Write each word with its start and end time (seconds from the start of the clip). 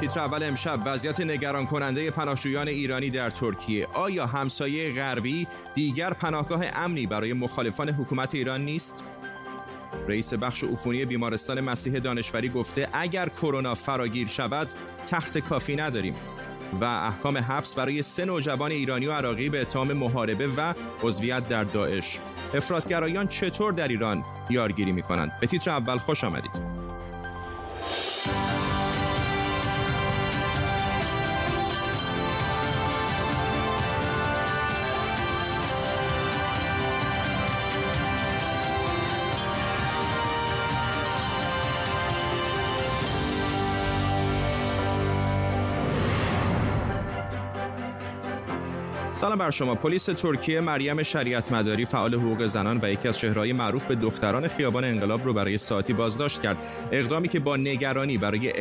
تیتر 0.00 0.20
اول 0.20 0.42
امشب 0.42 0.80
وضعیت 0.84 1.20
نگران 1.20 1.66
کننده 1.66 2.10
پناهجویان 2.10 2.68
ایرانی 2.68 3.10
در 3.10 3.30
ترکیه. 3.30 3.86
آیا 3.86 4.26
همسایه 4.26 4.94
غربی 4.94 5.46
دیگر 5.74 6.12
پناهگاه 6.12 6.64
امنی 6.74 7.06
برای 7.06 7.32
مخالفان 7.32 7.88
حکومت 7.88 8.34
ایران 8.34 8.64
نیست؟ 8.64 9.04
رئیس 10.08 10.34
بخش 10.34 10.64
عفونی 10.64 11.04
بیمارستان 11.04 11.60
مسیح 11.60 11.98
دانشوری 11.98 12.48
گفته 12.48 12.88
اگر 12.92 13.28
کرونا 13.28 13.74
فراگیر 13.74 14.28
شود 14.28 14.72
تخت 15.06 15.38
کافی 15.38 15.76
نداریم. 15.76 16.14
و 16.80 16.84
احکام 16.84 17.38
حبس 17.38 17.74
برای 17.74 18.02
سه 18.02 18.24
نوجوان 18.24 18.70
ایرانی 18.70 19.06
و 19.06 19.12
عراقی 19.12 19.48
به 19.48 19.60
اتهام 19.60 19.92
محاربه 19.92 20.48
و 20.56 20.74
عضویت 21.02 21.48
در 21.48 21.64
داعش. 21.64 22.18
افرادگرایان 22.54 23.28
چطور 23.28 23.72
در 23.72 23.88
ایران 23.88 24.24
یارگیری 24.50 24.92
می 24.92 25.02
کنند 25.02 25.32
به 25.40 25.46
تیتر 25.46 25.70
اول 25.70 25.98
خوش 25.98 26.24
آمدید. 26.24 26.83
سلام 49.16 49.38
بر 49.38 49.50
شما. 49.50 49.74
پلیس 49.74 50.04
ترکیه 50.04 50.60
مریم 50.60 51.02
شریعت 51.02 51.52
مداری 51.52 51.84
فعال 51.84 52.14
حقوق 52.14 52.46
زنان 52.46 52.78
و 52.82 52.90
یکی 52.90 53.08
از 53.08 53.18
چهرهای 53.18 53.52
معروف 53.52 53.86
به 53.86 53.94
دختران 53.94 54.48
خیابان 54.48 54.84
انقلاب 54.84 55.24
رو 55.24 55.32
برای 55.32 55.58
ساعتی 55.58 55.92
بازداشت 55.92 56.42
کرد. 56.42 56.56
اقدامی 56.92 57.28
که 57.28 57.40
با 57.40 57.56
نگرانی 57.56 58.18
برای 58.18 58.52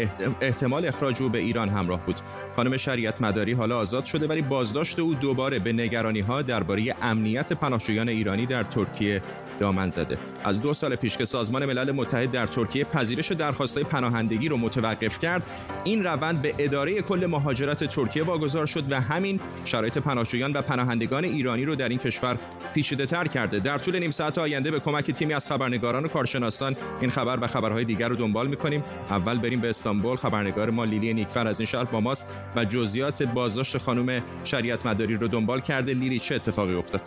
احتمال 0.42 0.86
اخراج 0.86 1.22
او 1.22 1.30
به 1.30 1.40
ایران 1.40 1.70
همراه 1.70 2.06
بود. 2.06 2.16
خانم 2.56 2.78
شریعت 2.78 3.22
مداری 3.22 3.54
حالا 3.54 3.78
آزاد 3.78 4.06
شده 4.06 4.28
ولی 4.28 4.42
بازداشت 4.42 5.00
او 5.00 5.14
دوباره 5.14 5.60
به 5.60 5.74
نگرانی 5.74 6.22
ها 6.22 6.42
درباره 6.42 6.96
امنیت 7.02 7.54
پناهجویان 7.54 8.10
ایرانی 8.10 8.46
در 8.46 8.64
ترکیه 8.64 9.22
دامن 9.64 9.90
زده. 9.90 10.18
از 10.44 10.62
دو 10.62 10.74
سال 10.74 10.96
پیش 10.96 11.18
که 11.18 11.26
سازمان 11.26 11.66
ملل 11.66 11.92
متحد 11.92 12.32
در 12.32 12.48
ترکیه 12.48 12.84
پذیرش 12.84 13.32
درخواستهای 13.32 13.84
پناهندگی 13.84 14.50
رو 14.50 14.58
متوقف 14.58 15.20
کرد 15.20 15.44
این 15.84 16.04
روند 16.04 16.42
به 16.42 16.54
اداره 16.58 17.02
کل 17.02 17.26
مهاجرت 17.26 17.84
ترکیه 17.84 18.24
واگذار 18.24 18.66
شد 18.66 18.92
و 18.92 19.02
همین 19.02 19.40
شرایط 19.66 19.98
پناهجویان 19.98 20.54
و 20.54 20.62
پناهندگان 20.62 21.24
ایرانی 21.24 21.66
رو 21.66 21.76
در 21.76 21.90
این 21.90 22.00
کشور 22.00 22.38
پیچیده 22.74 23.06
تر 23.06 23.28
کرده. 23.28 23.60
در 23.60 23.78
طول 23.78 24.00
نیم 24.00 24.12
ساعت 24.12 24.38
آینده 24.38 24.72
به 24.72 24.80
کمک 24.80 25.12
تیمی 25.12 25.34
از 25.34 25.48
خبرنگاران 25.48 26.06
و 26.06 26.08
کارشناسان 26.08 26.76
این 27.02 27.10
خبر 27.10 27.38
و 27.42 27.48
خبرهای 27.48 27.86
دیگر 27.86 28.08
رو 28.08 28.16
دنبال 28.16 28.48
می‌کنیم. 28.48 28.84
اول 29.10 29.38
بریم 29.38 29.62
به 29.62 29.70
استانبول. 29.70 30.16
خبرنگار 30.16 30.70
ما 30.70 30.84
لیلی 30.86 31.14
نیکفر 31.14 31.48
از 31.48 31.60
این 31.60 31.68
شهر 31.68 31.84
با 31.84 32.00
ماست 32.00 32.26
و 32.56 32.66
جزئیات 32.66 33.24
بازداشت 33.24 33.78
خانم 33.78 34.24
شریعت 34.44 34.86
مداری 34.86 35.18
رو 35.18 35.28
دنبال 35.28 35.60
کرده. 35.60 35.94
لیلی 35.94 36.20
چه 36.20 36.36
اتفاقی 36.36 36.76
افتاد؟ 36.76 37.02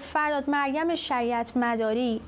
فرداد 0.00 0.50
مریم 0.50 0.94
شریعت 0.94 1.56
مداری 1.56 2.20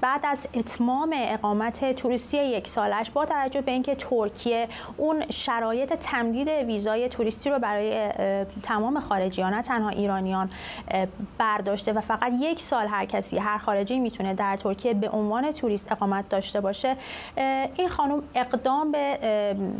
بعد 0.00 0.20
از 0.24 0.48
اتمام 0.54 1.14
اقامت 1.16 1.92
توریستی 1.92 2.36
یک 2.36 2.68
سالش 2.68 3.10
با 3.10 3.24
توجه 3.24 3.60
به 3.60 3.72
اینکه 3.72 3.94
ترکیه 3.94 4.68
اون 4.96 5.24
شرایط 5.30 5.92
تمدید 5.92 6.48
ویزای 6.48 7.08
توریستی 7.08 7.50
رو 7.50 7.58
برای 7.58 8.08
تمام 8.62 9.00
خارجیان 9.00 9.54
نه 9.54 9.62
تنها 9.62 9.88
ایرانیان 9.88 10.50
برداشته 11.38 11.92
و 11.92 12.00
فقط 12.00 12.32
یک 12.40 12.60
سال 12.60 12.86
هر 12.86 13.04
کسی 13.04 13.38
هر 13.38 13.58
خارجی 13.58 13.98
می‌تونه 13.98 14.34
در 14.34 14.56
ترکیه 14.56 14.94
به 14.94 15.08
عنوان 15.08 15.52
توریست 15.52 15.92
اقامت 15.92 16.28
داشته 16.28 16.60
باشه. 16.60 16.96
این 17.76 17.88
خانم 17.88 18.22
اقدام 18.34 18.92
به 18.92 19.18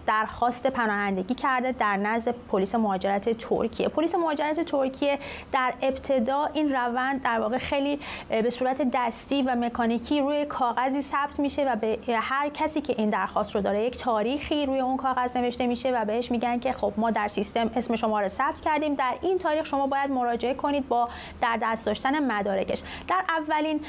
درخواست 0.07 0.67
پناهندگی 0.67 1.34
کرده 1.34 1.73
در 1.73 1.97
نزد 1.97 2.34
پلیس 2.53 2.75
مهاجرت 2.75 3.39
ترکیه. 3.39 3.89
پلیس 3.89 4.14
مهاجرت 4.14 4.61
ترکیه 4.61 5.19
در 5.52 5.75
ابتدا 5.83 6.48
این 6.52 6.76
روند 6.77 7.23
در 7.23 7.41
واقع 7.41 7.59
خیلی 7.59 8.01
به 8.29 8.51
صورت 8.51 8.91
دستی 8.92 9.42
و 9.42 9.55
مکانیکی 9.55 10.20
روی 10.20 10.45
کاغذی 10.45 11.01
ثبت 11.01 11.39
میشه 11.39 11.73
و 11.73 11.77
به 11.77 11.98
هر 12.09 12.48
کسی 12.48 12.81
که 12.81 12.95
این 12.98 13.11
درخواست 13.11 13.55
رو 13.55 13.61
داره 13.61 13.85
یک 13.85 13.98
تاریخی 13.98 14.67
روی 14.67 14.81
اون 14.81 14.97
کاغذ 14.97 15.37
نوشته 15.37 15.67
میشه 15.67 15.91
و 15.91 16.05
بهش 16.05 16.31
میگن 16.31 16.59
که 16.59 16.73
خب 16.73 16.92
ما 16.97 17.11
در 17.11 17.29
سیستم 17.29 17.70
اسم 17.77 17.97
شما 17.97 18.20
رو 18.20 18.29
ثبت 18.29 18.61
کردیم. 18.61 18.95
در 18.95 19.14
این 19.23 19.39
تاریخ 19.39 19.67
شما 19.67 19.87
باید 19.87 20.11
مراجعه 20.11 20.55
کنید 20.55 20.89
با 20.89 21.09
در 21.41 21.59
دست 21.63 21.87
داشتن 21.87 22.33
مدارکش. 22.33 22.83
در 23.08 23.23
اولین 23.29 23.81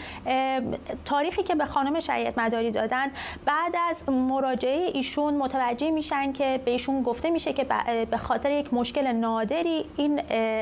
تاریخی 1.06 1.44
که 1.44 1.56
به 1.56 1.66
خانم 1.66 2.00
شریعت 2.00 2.38
مداری 2.38 2.72
دادن 2.72 3.12
بعد 3.46 3.76
از 3.90 4.10
مراجعه 4.10 4.92
ایشون 4.94 5.34
متوجه 5.34 5.92
میشن 5.92 6.34
که 6.34 6.62
به 6.66 6.72
ایشون 6.72 7.04
گفته 7.04 7.30
میشه 7.30 7.54
که 7.54 7.66
به 8.12 8.18
خاطر 8.18 8.52
یک 8.52 8.74
مشکل 8.74 9.08
نادری 9.08 9.86
این 9.98 10.22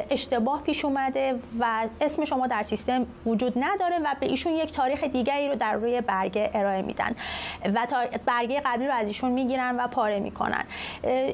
اشتباه 0.09 0.62
پیش 0.63 0.86
اومده 0.86 1.40
و 1.59 1.88
شما 2.23 2.47
در 2.47 2.63
سیستم 2.63 3.05
وجود 3.25 3.53
نداره 3.55 3.99
و 3.99 4.15
به 4.19 4.25
ایشون 4.25 4.53
یک 4.53 4.71
تاریخ 4.71 5.03
دیگری 5.03 5.49
رو 5.49 5.55
در 5.55 5.73
روی 5.73 6.01
برگه 6.01 6.51
ارائه 6.53 6.81
میدن 6.81 7.15
و 7.75 7.85
تا 7.85 7.97
برگه 8.25 8.61
قبلی 8.65 8.87
رو 8.87 8.93
از 8.93 9.07
ایشون 9.07 9.31
می‌گیرن 9.31 9.75
و 9.79 9.87
پاره 9.87 10.19
می‌کنن. 10.19 10.63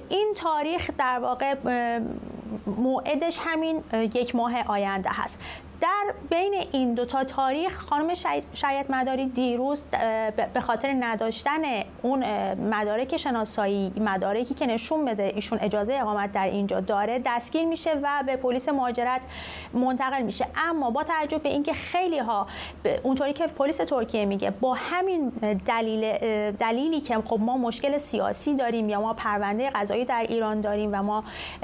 این 0.10 0.34
تاریخ 0.36 0.90
در 0.98 1.20
واقع 1.20 1.56
موعدش 2.68 3.40
همین 3.44 3.84
یک 3.94 4.36
ماه 4.36 4.62
آینده 4.68 5.10
هست. 5.14 5.40
در 5.82 6.14
بین 6.30 6.54
این 6.72 6.94
دو 6.94 7.06
تا 7.06 7.24
تاریخ 7.24 7.78
خانم 7.78 8.14
شریعت 8.54 8.92
مداری 8.92 9.26
دیروز 9.26 9.86
به 10.54 10.60
خاطر 10.62 10.96
نداشتن 11.00 11.62
اون 12.02 12.24
مدارک 12.54 13.18
شناسایی 13.18 13.94
مدارکی 13.98 14.54
که 14.54 14.66
نشون 14.66 15.06
بده 15.06 15.24
ایشون 15.36 15.60
اجازه 15.62 15.94
اقامت 15.94 16.32
در 16.32 16.46
اینجا 16.46 16.80
داره 16.80 17.22
دستگیر 17.26 17.66
میشه 17.66 18.00
و 18.02 18.24
به 18.26 18.36
پلیس 18.36 18.70
مهاجرت 18.70 19.22
منتقل 19.74 20.22
میشه. 20.22 20.48
اما 20.56 20.90
با 20.90 21.04
توجه 21.04 21.38
به 21.38 21.50
اینکه 21.50 21.74
خیلی 21.74 22.20
ها 22.20 22.48
اونطوری 23.04 23.34
که 23.34 23.48
پلیس 23.48 23.78
ترکیه 23.78 24.26
میگه 24.26 24.52
با 24.52 24.74
همین 24.74 25.30
دلیل 25.66 26.18
دلیلی 26.52 27.02
که 27.02 27.18
خب 27.26 27.40
ما 27.40 27.58
مشکل 27.58 27.98
سیاسی 27.98 28.56
داریم 28.56 28.90
یا 28.90 29.02
ما 29.02 29.14
پرونده 29.14 29.70
قضایی 29.70 30.06
در 30.06 30.26
ایران 30.30 30.62
داریم 30.62 30.90
و 30.94 31.04
ما 31.04 31.24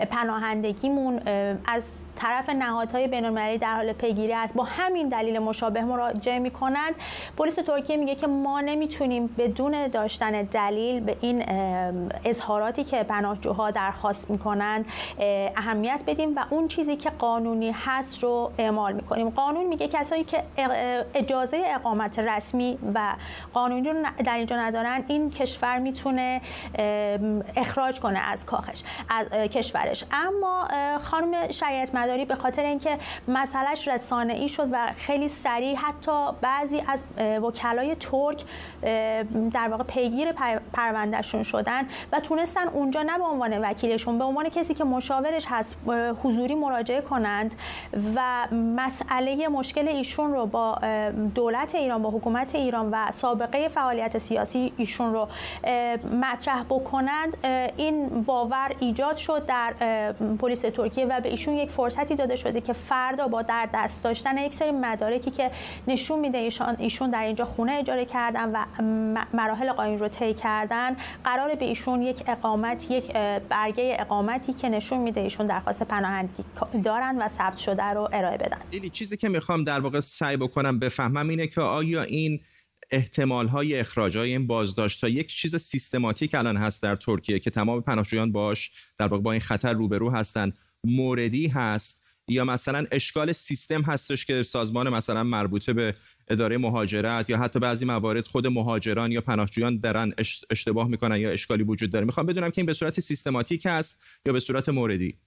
پناهندگیمون 0.09 1.21
از 1.65 1.83
طرف 2.15 2.49
نهادهای 2.49 3.07
بین‌المللی 3.07 3.57
در 3.57 3.75
حال 3.75 3.93
پیگیری 4.07 4.33
است. 4.33 4.53
با 4.53 4.63
همین 4.63 5.09
دلیل 5.09 5.39
مشابه 5.39 5.81
مراجعه 5.81 6.39
می‌کنند 6.39 6.95
پلیس 7.37 7.55
ترکیه 7.55 7.97
میگه 7.97 8.15
که 8.15 8.27
ما 8.27 8.61
نمی‌تونیم 8.61 9.27
بدون 9.37 9.87
داشتن 9.87 10.43
دلیل 10.43 10.99
به 10.99 11.17
این 11.21 11.43
اظهاراتی 12.25 12.83
که 12.83 13.03
پناهجوها 13.03 13.71
درخواست 13.71 14.31
می‌کنند 14.31 14.85
اهمیت 15.55 16.01
بدیم 16.07 16.35
و 16.35 16.45
اون 16.49 16.67
چیزی 16.67 16.95
که 16.95 17.09
قانونی 17.09 17.75
هست 17.85 18.23
رو 18.23 18.51
اعمال 18.57 18.93
می‌کنیم. 18.93 19.29
قانون 19.29 19.65
میگه 19.65 19.87
کسایی 19.87 20.23
که 20.23 20.43
اجازه 21.13 21.63
اقامت 21.65 22.19
رسمی 22.19 22.77
و 22.93 23.15
قانونی 23.53 23.89
رو 23.89 23.95
در 24.25 24.35
اینجا 24.35 24.55
ندارن 24.55 25.03
این 25.07 25.31
کشور 25.31 25.79
می‌تونه 25.79 26.41
اخراج 27.55 27.99
کنه 27.99 28.19
از 28.19 28.45
کاخش 28.45 28.83
از 29.09 29.29
کشورش. 29.29 30.03
اما 30.11 30.67
خانم 31.03 31.51
شریعت 31.51 31.95
مداری 31.95 32.25
به 32.25 32.35
خاطر 32.35 32.63
اینکه 32.63 32.97
مسئلهش 33.27 33.87
ای 34.33 34.49
شد 34.49 34.67
و 34.71 34.93
خیلی 34.97 35.27
سریع 35.27 35.75
حتی 35.75 36.31
بعضی 36.41 36.83
از 36.87 37.03
وکلای 37.41 37.95
ترک 37.95 38.43
در 39.53 39.67
واقع 39.67 39.83
پیگیر 39.83 40.31
پروندهشون 40.73 41.43
شدن 41.43 41.87
و 42.11 42.19
تونستن 42.19 42.67
اونجا 42.67 43.03
نه 43.03 43.17
به 43.17 43.23
عنوان 43.23 43.57
وکیلشون 43.61 44.17
به 44.17 44.23
عنوان 44.23 44.49
کسی 44.49 44.73
که 44.73 44.83
مشاورش 44.83 45.45
هست 45.47 45.77
حضوری 46.23 46.55
مراجعه 46.55 47.01
کنند 47.01 47.55
و 48.15 48.47
مسئله 48.51 49.47
مشکل 49.47 49.87
ایشون 49.87 50.33
رو 50.33 50.45
با 50.45 50.79
دولت 51.35 51.75
ایران 51.75 52.01
با 52.01 52.09
حکومت 52.09 52.55
ایران 52.55 52.89
و 52.91 53.11
سابقه 53.11 53.67
فعالیت 53.67 54.17
سیاسی 54.17 54.73
ایشون 54.77 55.13
رو 55.13 55.27
مطرح 56.21 56.63
بکنند 56.63 57.37
این 57.77 58.23
باور 58.23 58.71
ایجاد 58.79 59.15
شد 59.15 59.45
در 59.45 59.73
پلیس 60.39 60.61
ترکیه 60.61 61.05
و 61.05 61.21
به 61.21 61.29
ایشون 61.29 61.53
یک 61.53 61.69
فرصتی 61.69 62.15
داده 62.15 62.35
شده 62.35 62.61
که 62.61 62.73
فردا 62.73 63.27
با 63.27 63.41
در 63.41 63.69
دست 63.87 64.03
داشتن 64.03 64.37
یک 64.37 64.53
سری 64.53 64.71
مدارکی 64.71 65.31
که 65.31 65.51
نشون 65.87 66.19
میده 66.19 66.49
ایشون 66.79 67.09
در 67.09 67.23
اینجا 67.23 67.45
خونه 67.45 67.71
اجاره 67.71 68.05
کردن 68.05 68.51
و 68.51 68.65
مراحل 69.33 69.71
قانونی 69.71 69.97
رو 69.97 70.07
طی 70.07 70.33
کردن 70.33 70.95
قرار 71.23 71.55
به 71.55 71.65
ایشون 71.65 72.01
یک 72.01 72.23
اقامت 72.27 72.91
یک 72.91 73.13
برگه 73.49 73.97
اقامتی 73.99 74.53
که 74.53 74.69
نشون 74.69 74.99
میده 74.99 75.21
ایشون 75.21 75.47
درخواست 75.47 75.83
پناهندگی 75.83 76.43
دارن 76.83 77.17
و 77.17 77.27
ثبت 77.27 77.57
شده 77.57 77.83
رو 77.83 78.09
ارائه 78.13 78.37
بدن. 78.37 78.57
لیلی 78.71 78.89
چیزی 78.89 79.17
که 79.17 79.29
می‌خوام 79.29 79.63
در 79.63 79.79
واقع 79.79 79.99
سعی 79.99 80.37
بکنم 80.37 80.79
بفهمم 80.79 81.29
اینه 81.29 81.47
که 81.47 81.61
آیا 81.61 82.03
این 82.03 82.39
احتمال 82.91 83.47
های 83.47 83.79
اخراج 83.79 84.17
های 84.17 84.31
این 84.31 84.47
بازداشت 84.47 85.03
ها 85.03 85.09
یک 85.09 85.27
چیز 85.27 85.55
سیستماتیک 85.55 86.35
الان 86.35 86.57
هست 86.57 86.83
در 86.83 86.95
ترکیه 86.95 87.39
که 87.39 87.49
تمام 87.49 87.81
پناهجویان 87.81 88.31
باش 88.31 88.71
در 88.97 89.07
واقع 89.07 89.23
با 89.23 89.31
این 89.31 89.41
خطر 89.41 89.73
روبرو 89.73 90.11
هستند 90.11 90.57
موردی 90.83 91.47
هست 91.47 92.06
یا 92.29 92.45
مثلا 92.45 92.85
اشکال 92.91 93.31
سیستم 93.31 93.81
هستش 93.81 94.25
که 94.25 94.43
سازمان 94.43 94.89
مثلا 94.89 95.23
مربوطه 95.23 95.73
به 95.73 95.95
اداره 96.27 96.57
مهاجرت 96.57 97.29
یا 97.29 97.37
حتی 97.37 97.59
بعضی 97.59 97.85
موارد 97.85 98.27
خود 98.27 98.47
مهاجران 98.47 99.11
یا 99.11 99.21
پناهجویان 99.21 99.77
درن 99.77 100.13
اشتباه 100.49 100.87
می‌کنن 100.87 101.17
یا 101.17 101.31
اشکالی 101.31 101.63
وجود 101.63 101.89
داره. 101.89 102.05
می‌خوام 102.05 102.25
بدونم 102.25 102.49
که 102.49 102.61
این 102.61 102.65
به 102.65 102.73
صورت 102.73 102.99
سیستماتیک 102.99 103.65
است 103.65 104.03
یا 104.25 104.33
به 104.33 104.39
صورت 104.39 104.69
موردی؟ 104.69 105.17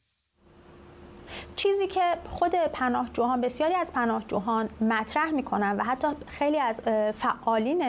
چیزی 1.57 1.87
که 1.87 2.03
خود 2.31 2.55
پناهجویان 2.55 3.41
بسیاری 3.41 3.75
از 3.75 3.93
پناهجویان 3.93 4.69
مطرح 4.81 5.31
می‌کنن 5.31 5.77
و 5.77 5.83
حتی 5.85 6.07
خیلی 6.27 6.59
از 6.59 6.81
فعالین 7.15 7.83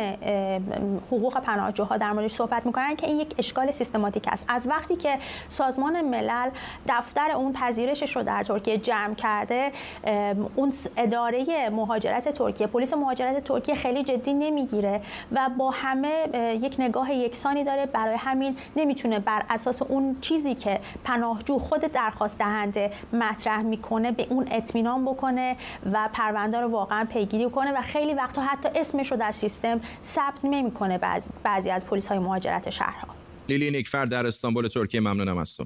حقوق 1.07 1.39
پناهجوها 1.39 1.98
در 1.98 2.12
موردش 2.12 2.31
صحبت 2.31 2.65
می‌کنن 2.65 2.95
که 2.95 3.07
این 3.07 3.19
یک 3.19 3.36
اشکال 3.38 3.71
سیستماتیک 3.71 4.27
است. 4.27 4.45
از 4.48 4.68
وقتی 4.68 4.95
که 4.95 5.19
سازمان 5.48 6.01
ملل 6.01 6.50
دفتر 6.88 7.31
اون 7.31 7.53
پذیرشش 7.53 8.15
رو 8.15 8.24
در 8.24 8.44
ترکیه 8.44 8.77
جمع 8.77 9.13
کرده 9.13 9.71
اون 10.56 10.74
اداره 10.97 11.69
مهاجرت 11.69 12.30
ترکیه 12.30 12.68
پلیس 12.68 12.94
مهاجرت 12.94 13.44
ترکیه 13.44 13.75
خیلی 13.75 14.04
جدی 14.04 14.33
نمی‌گیره 14.33 15.01
و 15.31 15.50
با 15.57 15.71
همه 15.71 16.30
یک 16.62 16.75
نگاه 16.80 17.13
یکسانی 17.13 17.63
داره 17.63 17.86
برای 17.86 18.15
همین 18.15 18.57
نمی‌تونه 18.75 19.19
بر 19.19 19.44
اساس 19.50 19.81
اون 19.81 20.18
چیزی 20.21 20.56
که 20.56 20.80
پناهجو 21.04 21.59
خود 21.59 21.81
درخواست 21.81 22.38
دهنده 22.38 22.92
مطرح 23.13 23.41
می‌کنه 23.48 24.12
به 24.12 24.28
اون 24.30 24.48
اطمینان 24.52 25.06
بکنه 25.06 25.58
و 25.94 26.10
پرونده 26.14 26.60
رو 26.60 26.68
واقعا 26.68 27.06
پیگیری 27.06 27.50
کنه 27.50 27.72
و 27.72 27.82
خیلی 27.82 28.14
وقتا 28.14 28.42
حتی 28.42 28.70
اسمش 28.76 29.12
رو 29.12 29.18
در 29.18 29.32
سیستم 29.32 29.82
ثبت 30.04 30.40
نمی‌کنه 30.44 30.98
بعضی, 30.98 31.30
بعضی 31.44 31.70
از 31.70 31.86
پلیس 31.86 32.08
های 32.08 32.20
مهاجرت 32.20 32.70
شهرها. 32.70 33.16
لیلی 33.50 33.72
نیکفر 33.72 34.06
در 34.06 34.28
استانبول 34.28 34.68
ترکیه 34.68 35.00
ممنونم 35.00 35.38
از 35.38 35.58
تو. 35.58 35.66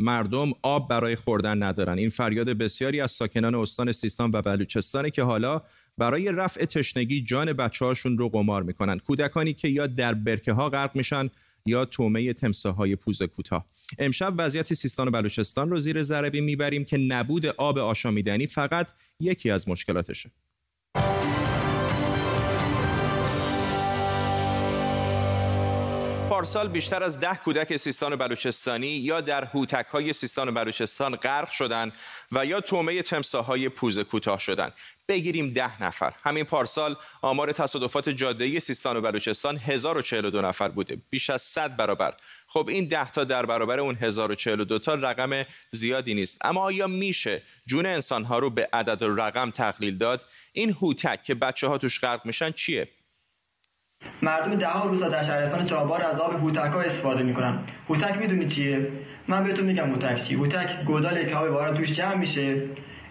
مردم 0.00 0.52
آب 0.62 0.88
برای 0.88 1.16
خوردن 1.16 1.62
ندارن. 1.62 1.98
این 1.98 2.08
فریاد 2.08 2.48
بسیاری 2.48 3.00
از 3.00 3.10
ساکنان 3.10 3.54
استان 3.54 3.92
سیستان 3.92 4.30
و 4.34 4.42
بلوچستانه 4.42 5.10
که 5.10 5.22
حالا 5.22 5.60
برای 5.98 6.32
رفع 6.32 6.64
تشنگی 6.64 7.22
جان 7.22 7.52
بچه 7.52 7.84
هاشون 7.84 8.18
رو 8.18 8.28
قمار 8.28 8.62
می‌کنن. 8.62 8.98
کودکانی 8.98 9.54
که 9.54 9.68
یا 9.68 9.86
در 9.86 10.14
برکه 10.14 10.52
ها 10.52 10.68
غرق 10.68 10.96
میشن 10.96 11.28
یا 11.66 11.84
تومه 11.84 12.32
تمساه 12.32 12.74
های 12.74 12.96
پوز 12.96 13.22
کوتاه. 13.22 13.66
امشب 13.98 14.34
وضعیت 14.38 14.74
سیستان 14.74 15.08
و 15.08 15.10
بلوچستان 15.10 15.70
رو 15.70 15.78
زیر 15.78 16.02
ذره 16.02 16.40
می‌بریم 16.40 16.84
که 16.84 16.96
نبود 16.96 17.46
آب 17.46 17.78
آشامیدنی 17.78 18.46
فقط 18.46 18.92
یکی 19.20 19.50
از 19.50 19.68
مشکلاتشه. 19.68 20.30
پارسال 26.30 26.68
بیشتر 26.68 27.02
از 27.02 27.20
ده 27.20 27.34
کودک 27.34 27.76
سیستان 27.76 28.12
و 28.12 28.16
بلوچستانی 28.16 28.86
یا 28.86 29.20
در 29.20 29.44
هوتک 29.44 29.86
های 29.86 30.12
سیستان 30.12 30.48
و 30.48 30.52
بلوچستان 30.52 31.16
غرق 31.16 31.50
شدند 31.50 31.96
و 32.32 32.46
یا 32.46 32.60
تومه 32.60 33.02
تمساهای 33.02 33.68
پوز 33.68 33.98
کوتاه 33.98 34.38
شدند 34.38 34.72
بگیریم 35.08 35.52
ده 35.52 35.82
نفر. 35.82 36.12
همین 36.22 36.44
پارسال 36.44 36.96
آمار 37.22 37.52
تصادفات 37.52 38.08
جاده 38.08 38.60
سیستان 38.60 38.96
و 38.96 39.00
بلوچستان 39.00 39.56
1042 39.56 40.42
نفر 40.42 40.68
بوده. 40.68 40.98
بیش 41.10 41.30
از 41.30 41.42
100 41.42 41.76
برابر. 41.76 42.14
خب 42.46 42.68
این 42.68 42.88
ده 42.88 43.10
تا 43.10 43.24
در 43.24 43.46
برابر 43.46 43.80
اون 43.80 43.94
1042 43.94 44.78
تا 44.78 44.94
رقم 44.94 45.44
زیادی 45.70 46.14
نیست. 46.14 46.44
اما 46.44 46.60
آیا 46.60 46.86
میشه 46.86 47.42
جون 47.66 47.86
انسان 47.86 48.24
ها 48.24 48.38
رو 48.38 48.50
به 48.50 48.68
عدد 48.72 49.02
و 49.02 49.16
رقم 49.16 49.50
تقلیل 49.50 49.98
داد؟ 49.98 50.24
این 50.52 50.70
هوتک 50.70 51.22
که 51.22 51.34
بچه 51.34 51.66
ها 51.66 51.78
توش 51.78 52.00
غرق 52.00 52.26
میشن 52.26 52.50
چیه؟ 52.52 52.88
مردم 54.22 54.54
ده 54.54 54.68
ها 54.68 54.88
روزا 54.88 55.08
در 55.08 55.22
شهرستان 55.22 55.66
چابار 55.66 56.02
از 56.02 56.20
آب 56.20 56.32
هوتک 56.32 56.72
ها 56.72 56.80
استفاده 56.80 57.22
می‌کنن. 57.22 57.58
هوتک 57.88 58.16
می‌دونی 58.16 58.48
چیه؟ 58.48 58.88
من 59.28 59.44
بهتون 59.44 59.64
میگم 59.64 59.90
هوتک 59.90 60.24
چی. 60.24 60.34
هوتک 60.34 60.84
گودال 60.86 61.24
که 61.28 61.34
آب 61.34 61.48
باران 61.48 61.76
توش 61.76 61.92
جمع 61.92 62.14
میشه. 62.14 62.62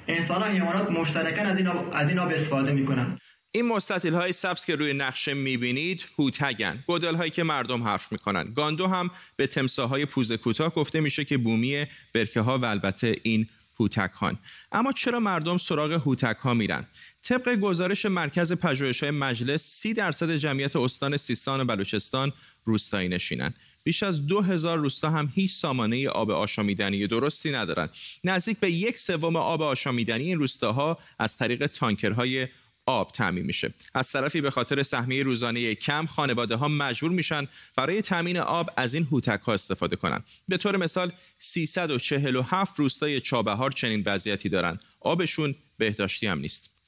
انسان 0.07 0.41
ها 0.41 0.47
حیوانات 0.47 0.91
مشترکن 0.91 1.45
از 1.45 1.57
این 1.57 1.67
آب, 1.67 1.91
از 1.93 2.09
این 2.09 2.19
آب 2.19 2.31
استفاده 2.31 2.71
می‌کنن. 2.71 3.17
این 3.51 3.67
مستطیل 3.67 4.13
های 4.13 4.33
سبز 4.33 4.65
که 4.65 4.75
روی 4.75 4.93
نقشه 4.93 5.33
می‌بینید 5.33 6.05
هوتگن 6.19 6.83
گودل 6.87 7.15
هایی 7.15 7.31
که 7.31 7.43
مردم 7.43 7.83
حرف 7.83 8.11
می‌کنن. 8.11 8.53
گاندو 8.53 8.87
هم 8.87 9.09
به 9.35 9.47
تمساهای 9.47 10.05
پوز 10.05 10.33
کوتاه 10.33 10.73
گفته 10.73 10.99
میشه 10.99 11.25
که 11.25 11.37
بومی 11.37 11.85
برکه 12.13 12.41
ها 12.41 12.57
و 12.57 12.65
البته 12.65 13.15
این 13.23 13.47
هوتک 13.79 14.11
هان. 14.11 14.37
اما 14.71 14.91
چرا 14.91 15.19
مردم 15.19 15.57
سراغ 15.57 15.91
هوتک 15.91 16.37
ها 16.37 16.53
میرن؟ 16.53 16.85
طبق 17.23 17.55
گزارش 17.55 18.05
مرکز 18.05 18.53
پژوهش 18.53 19.03
های 19.03 19.11
مجلس 19.11 19.63
سی 19.63 19.93
درصد 19.93 20.35
جمعیت 20.35 20.75
استان 20.75 21.17
سیستان 21.17 21.61
و 21.61 21.65
بلوچستان 21.65 22.33
روستایی 22.65 23.09
نشینن. 23.09 23.53
بیش 23.83 24.03
از 24.03 24.27
دو 24.27 24.41
هزار 24.41 24.77
روستا 24.77 25.09
هم 25.09 25.31
هیچ 25.35 25.53
سامانه 25.53 26.09
آب 26.09 26.31
آشامیدنی 26.31 27.07
درستی 27.07 27.51
ندارند. 27.51 27.89
نزدیک 28.23 28.59
به 28.59 28.71
یک 28.71 28.97
سوم 28.97 29.35
آب 29.35 29.61
آشامیدنی 29.61 30.23
این 30.23 30.37
روستاها 30.37 30.97
از 31.19 31.37
طریق 31.37 31.67
تانکرهای 31.67 32.47
آب 32.85 33.11
تعمین 33.11 33.45
میشه. 33.45 33.73
از 33.93 34.11
طرفی 34.11 34.41
به 34.41 34.51
خاطر 34.51 34.83
سهمیه 34.83 35.23
روزانه 35.23 35.75
کم 35.75 36.05
خانواده 36.05 36.55
ها 36.55 36.67
مجبور 36.67 37.11
میشن 37.11 37.47
برای 37.75 38.01
تامین 38.01 38.37
آب 38.37 38.69
از 38.77 38.93
این 38.93 39.07
هوتک 39.11 39.41
ها 39.41 39.53
استفاده 39.53 39.95
کنند 39.95 40.23
به 40.47 40.57
طور 40.57 40.77
مثال 40.77 41.11
347 41.39 42.79
روستای 42.79 43.21
چابهار 43.21 43.71
چنین 43.71 44.03
وضعیتی 44.05 44.49
دارند 44.49 44.83
آبشون 44.99 45.55
بهداشتی 45.77 46.27
هم 46.27 46.39
نیست. 46.39 46.78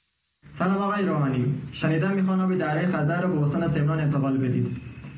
سلام 0.62 0.78
آقای 0.78 1.04
روحانی. 1.04 1.54
شنیدم 1.72 2.10
می‌خوان 2.10 2.40
آب 2.40 2.54
دره 2.54 2.86
خزر 2.86 3.20
رو 3.22 3.28
به 3.32 3.44
استان 3.44 3.68
سمنان 3.68 4.00
انتقال 4.00 4.38
بدید. 4.38 4.76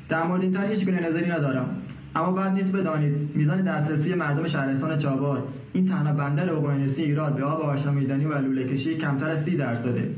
در 0.09 0.23
مورد 0.23 0.41
این 0.41 0.51
تر 0.51 0.65
هیچ 0.65 0.85
گونه 0.85 1.09
نظری 1.09 1.29
ندارم. 1.29 1.69
اما 2.15 2.31
بعد 2.31 2.53
نیست 2.53 2.71
بدانید 2.71 3.35
میزان 3.35 3.61
دسترسی 3.61 4.13
مردم 4.13 4.47
شهرستان 4.47 4.97
چابار 4.97 5.43
این 5.73 5.87
تنها 5.87 6.13
بندر 6.13 6.53
اقیانوسی 6.53 7.03
ایران 7.03 7.33
به 7.33 7.43
آب 7.43 7.61
آشامیدنی 7.61 8.25
و 8.25 8.37
لوله 8.37 8.67
کشی 8.67 8.97
کمتر 8.97 9.29
از 9.29 9.43
30 9.43 9.57
درصده. 9.57 10.09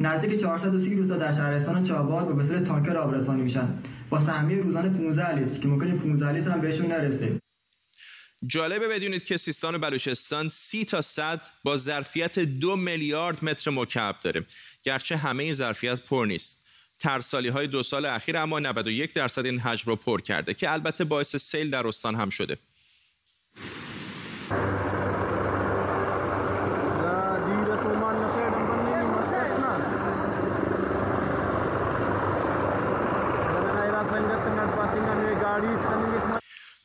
نزدیک 0.00 0.40
430 0.40 0.94
روستا 0.94 1.16
در 1.16 1.32
شهرستان 1.32 1.82
چابار 1.82 2.24
به 2.24 2.42
وسیله 2.42 2.60
تانکر 2.60 2.96
آبرسانی 2.96 3.42
میشن. 3.42 3.68
با 4.10 4.18
سهمیه 4.18 4.62
روزانه 4.62 4.88
15 4.88 5.34
لیتر 5.34 5.58
که 5.58 5.68
ممکنه 5.68 5.94
15 5.94 6.32
لیتر 6.32 6.50
هم 6.50 6.60
بهشون 6.60 6.86
نرسه. 6.86 7.28
جالبه 8.46 8.88
بدونید 8.88 9.24
که 9.24 9.36
سیستان 9.36 9.74
و 9.74 9.78
بلوچستان 9.78 10.48
سی 10.48 10.84
تا 10.84 11.00
صد 11.00 11.42
با 11.64 11.76
ظرفیت 11.76 12.38
دو 12.38 12.76
میلیارد 12.76 13.44
متر 13.44 13.70
مکعب 13.70 14.20
داره. 14.20 14.46
گرچه 14.82 15.16
همه 15.16 15.42
این 15.42 15.54
ظرفیت 15.54 16.00
پر 16.00 16.26
نیست. 16.26 16.66
ترسالی 16.98 17.48
های 17.48 17.66
دو 17.66 17.82
سال 17.82 18.06
اخیر 18.06 18.36
اما 18.36 18.58
91 18.58 19.12
درصد 19.12 19.46
این 19.46 19.60
حجم 19.60 19.90
رو 19.90 19.96
پر 19.96 20.20
کرده 20.20 20.54
که 20.54 20.72
البته 20.72 21.04
باعث 21.04 21.36
سیل 21.36 21.70
در 21.70 21.86
استان 21.86 22.14
هم 22.14 22.30
شده. 22.30 22.58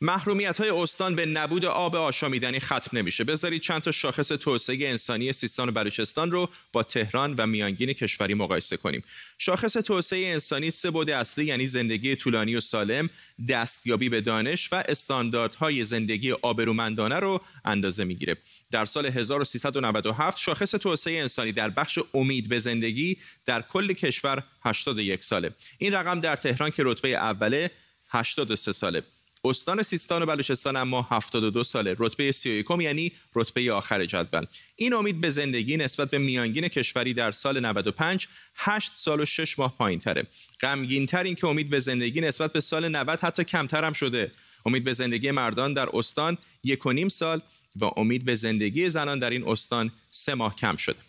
محرومیت 0.02 0.58
های 0.58 0.70
استان 0.70 1.16
به 1.16 1.26
نبود 1.26 1.66
آب 1.66 1.96
آشامیدنی 1.96 2.60
ختم 2.60 2.98
نمیشه. 2.98 3.24
بذارید 3.24 3.62
چند 3.62 3.82
تا 3.82 3.92
شاخص 3.92 4.28
توسعه 4.28 4.90
انسانی 4.90 5.34
سیستان 5.34 5.70
و 5.70 5.72
بلوچستان 5.72 6.32
رو 6.32 6.50
با 6.72 6.84
تهران 6.84 7.36
و 7.38 7.48
میانگین 7.48 7.94
کشوری 7.94 8.34
مقایسه 8.34 8.78
کنیم. 8.78 9.04
شاخص 9.38 9.74
توسعه 9.74 10.28
انسانی 10.28 10.72
سه 10.72 10.92
بود 10.92 11.10
اصلی 11.10 11.46
یعنی 11.46 11.68
زندگی 11.68 12.16
طولانی 12.16 12.56
و 12.56 12.62
سالم 12.62 13.10
دستیابی 13.50 14.10
به 14.10 14.22
دانش 14.22 14.74
و 14.74 14.84
استانداردهای 14.88 15.84
زندگی 15.84 16.32
آبرومندانه 16.32 17.20
رو 17.20 17.42
اندازه 17.66 18.04
می‌گیره. 18.04 18.38
در 18.72 18.86
سال 18.86 19.06
1397 19.06 20.38
شاخص 20.38 20.72
توسعه 20.72 21.22
انسانی 21.22 21.52
در 21.52 21.70
بخش 21.70 22.00
امید 22.14 22.50
به 22.50 22.60
زندگی 22.60 23.18
در 23.46 23.62
کل 23.62 23.94
کشور 23.94 24.44
81 24.64 25.24
ساله. 25.24 25.52
این 25.78 25.94
رقم 25.94 26.20
در 26.20 26.36
تهران 26.36 26.70
که 26.70 26.84
رتبه 26.86 27.10
اوله 27.10 27.72
83 28.10 28.72
ساله. 28.72 29.04
استان 29.46 29.84
سیستان 29.84 30.24
و 30.24 30.26
بلوچستان 30.26 30.76
اما 30.76 31.02
72 31.02 31.64
ساله. 31.64 31.96
رتبه 32.00 32.32
31 32.32 32.66
یعنی 32.80 33.12
رتبه 33.36 33.74
آخر 33.74 34.06
جدول. 34.06 34.46
این 34.76 34.94
امید 34.94 35.22
به 35.22 35.30
زندگی 35.30 35.78
نسبت 35.78 36.10
به 36.10 36.18
میانگین 36.18 36.68
کشوری 36.68 37.14
در 37.14 37.32
سال 37.32 37.60
95 37.60 38.28
8 38.56 38.92
سال 38.96 39.22
و 39.22 39.26
6 39.26 39.60
ماه 39.60 39.76
پایین 39.78 40.00
تره 40.00 40.24
غمگین 40.62 41.06
تر 41.06 41.24
این 41.24 41.36
که 41.36 41.48
امید 41.48 41.70
به 41.70 41.80
زندگی 41.80 42.22
نسبت 42.22 42.54
به 42.54 42.62
سال 42.62 42.88
90 42.88 43.20
حتی 43.20 43.44
کمتر 43.44 43.84
هم 43.84 43.94
شده. 43.94 44.32
امید 44.66 44.84
به 44.84 44.94
زندگی 44.94 45.32
مردان 45.32 45.74
در 45.74 45.90
استان 45.94 46.38
یک 46.64 46.86
و 46.86 46.92
نیم 46.92 47.10
سال 47.10 47.42
و 47.82 47.86
امید 47.98 48.26
به 48.26 48.36
زندگی 48.36 48.90
زنان 48.90 49.20
در 49.20 49.30
این 49.30 49.48
استان 49.48 49.92
سه 50.10 50.36
ماه 50.36 50.56
کم 50.56 50.76
شده. 50.76 51.00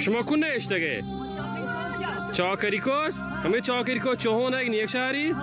شما 0.00 0.22
کن 0.22 0.38
نشتگه 0.38 1.04
چاکری 2.32 2.80
کش 2.80 3.14
همه 3.44 3.60
چاکری 3.60 4.00
کش 4.04 4.22
چهون 4.22 4.72
یک 4.72 4.90
شهری؟ 4.90 5.34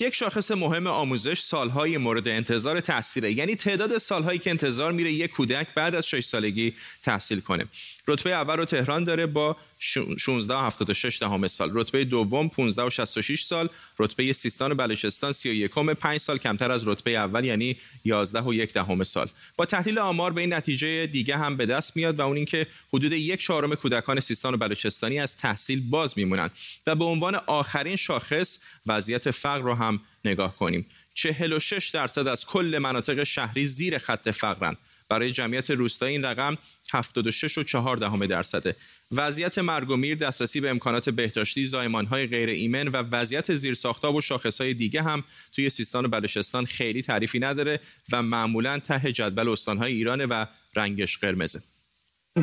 یک 0.00 0.14
شاخص 0.14 0.50
مهم 0.50 0.86
آموزش 0.86 1.40
سالهای 1.40 1.98
مورد 1.98 2.28
انتظار 2.28 2.80
تحصیله. 2.80 3.32
یعنی 3.32 3.56
تعداد 3.56 3.98
سالهایی 3.98 4.38
که 4.38 4.50
انتظار 4.50 4.92
میره 4.92 5.12
یک 5.12 5.30
کودک 5.30 5.66
بعد 5.74 5.94
از 5.94 6.06
6 6.06 6.24
سالگی 6.24 6.74
تحصیل 7.02 7.40
کنه. 7.40 7.66
رتبه 8.08 8.30
اول 8.30 8.56
رو 8.56 8.64
تهران 8.64 9.04
داره 9.04 9.26
با 9.26 9.56
16 9.78 10.54
و 10.54 10.58
76 10.58 11.18
دهم 11.18 11.48
سال. 11.48 11.70
رتبه 11.72 12.04
دوم 12.04 12.48
15 12.48 12.82
و 12.82 12.90
66 12.90 13.42
سال. 13.42 13.68
رتبه 13.98 14.32
سیستان 14.32 14.72
و 14.72 14.74
بلوچستان 14.74 15.32
31 15.32 15.70
5 15.74 16.20
سال 16.20 16.38
کمتر 16.38 16.72
از 16.72 16.88
رتبه 16.88 17.10
اول 17.10 17.44
یعنی 17.44 17.76
11 18.04 18.40
و 18.40 18.54
1 18.54 18.72
دهم 18.72 19.02
سال. 19.02 19.28
با 19.56 19.64
تحلیل 19.64 19.98
آمار 19.98 20.32
به 20.32 20.40
این 20.40 20.54
نتیجه 20.54 21.06
دیگه 21.06 21.36
هم 21.36 21.56
به 21.56 21.66
دست 21.66 21.96
میاد 21.96 22.18
و 22.18 22.22
اون 22.22 22.36
اینکه 22.36 22.66
حدود 22.92 23.12
یک 23.12 23.40
چهارم 23.40 23.74
کودکان 23.74 24.20
سیستان 24.20 24.54
و 24.54 24.56
بلوچستانی 24.56 25.20
از 25.20 25.36
تحصیل 25.36 25.90
باز 25.90 26.18
میمونند 26.18 26.50
و 26.86 26.94
به 26.94 27.04
عنوان 27.04 27.34
آخرین 27.34 27.96
شاخص 27.96 28.58
وضعیت 28.86 29.30
فقر 29.30 29.62
رو 29.62 29.74
هم 29.74 30.00
نگاه 30.24 30.56
کنیم. 30.56 30.86
46 31.14 31.88
درصد 31.88 32.26
از 32.26 32.46
کل 32.46 32.78
مناطق 32.82 33.24
شهری 33.24 33.66
زیر 33.66 33.98
خط 33.98 34.28
فقرند 34.28 34.76
برای 35.08 35.30
جمعیت 35.30 35.70
روستایی 35.70 36.12
این 36.12 36.24
رقم 36.24 36.56
76 36.92 37.58
و 37.58 37.64
4 37.64 37.96
دهم 37.96 38.26
درصده. 38.26 38.76
وضعیت 39.12 39.58
مرگ 39.58 39.90
و 39.90 39.96
میر 39.96 40.14
دسترسی 40.14 40.60
به 40.60 40.70
امکانات 40.70 41.10
بهداشتی 41.10 41.68
های 42.10 42.26
غیر 42.26 42.48
ایمن 42.48 42.88
و 42.88 42.96
وضعیت 42.96 43.54
زیرساختها 43.54 44.12
و 44.12 44.20
های 44.60 44.74
دیگه 44.74 45.02
هم 45.02 45.24
توی 45.52 45.70
سیستان 45.70 46.04
و 46.04 46.08
بلوچستان 46.08 46.64
خیلی 46.64 47.02
تعریفی 47.02 47.38
نداره 47.38 47.80
و 48.12 48.22
معمولا 48.22 48.78
ته 48.78 49.12
جدول 49.12 49.48
استانهای 49.48 49.92
ایران 49.92 50.24
و 50.24 50.46
رنگش 50.76 51.18
قرمزه. 51.18 51.60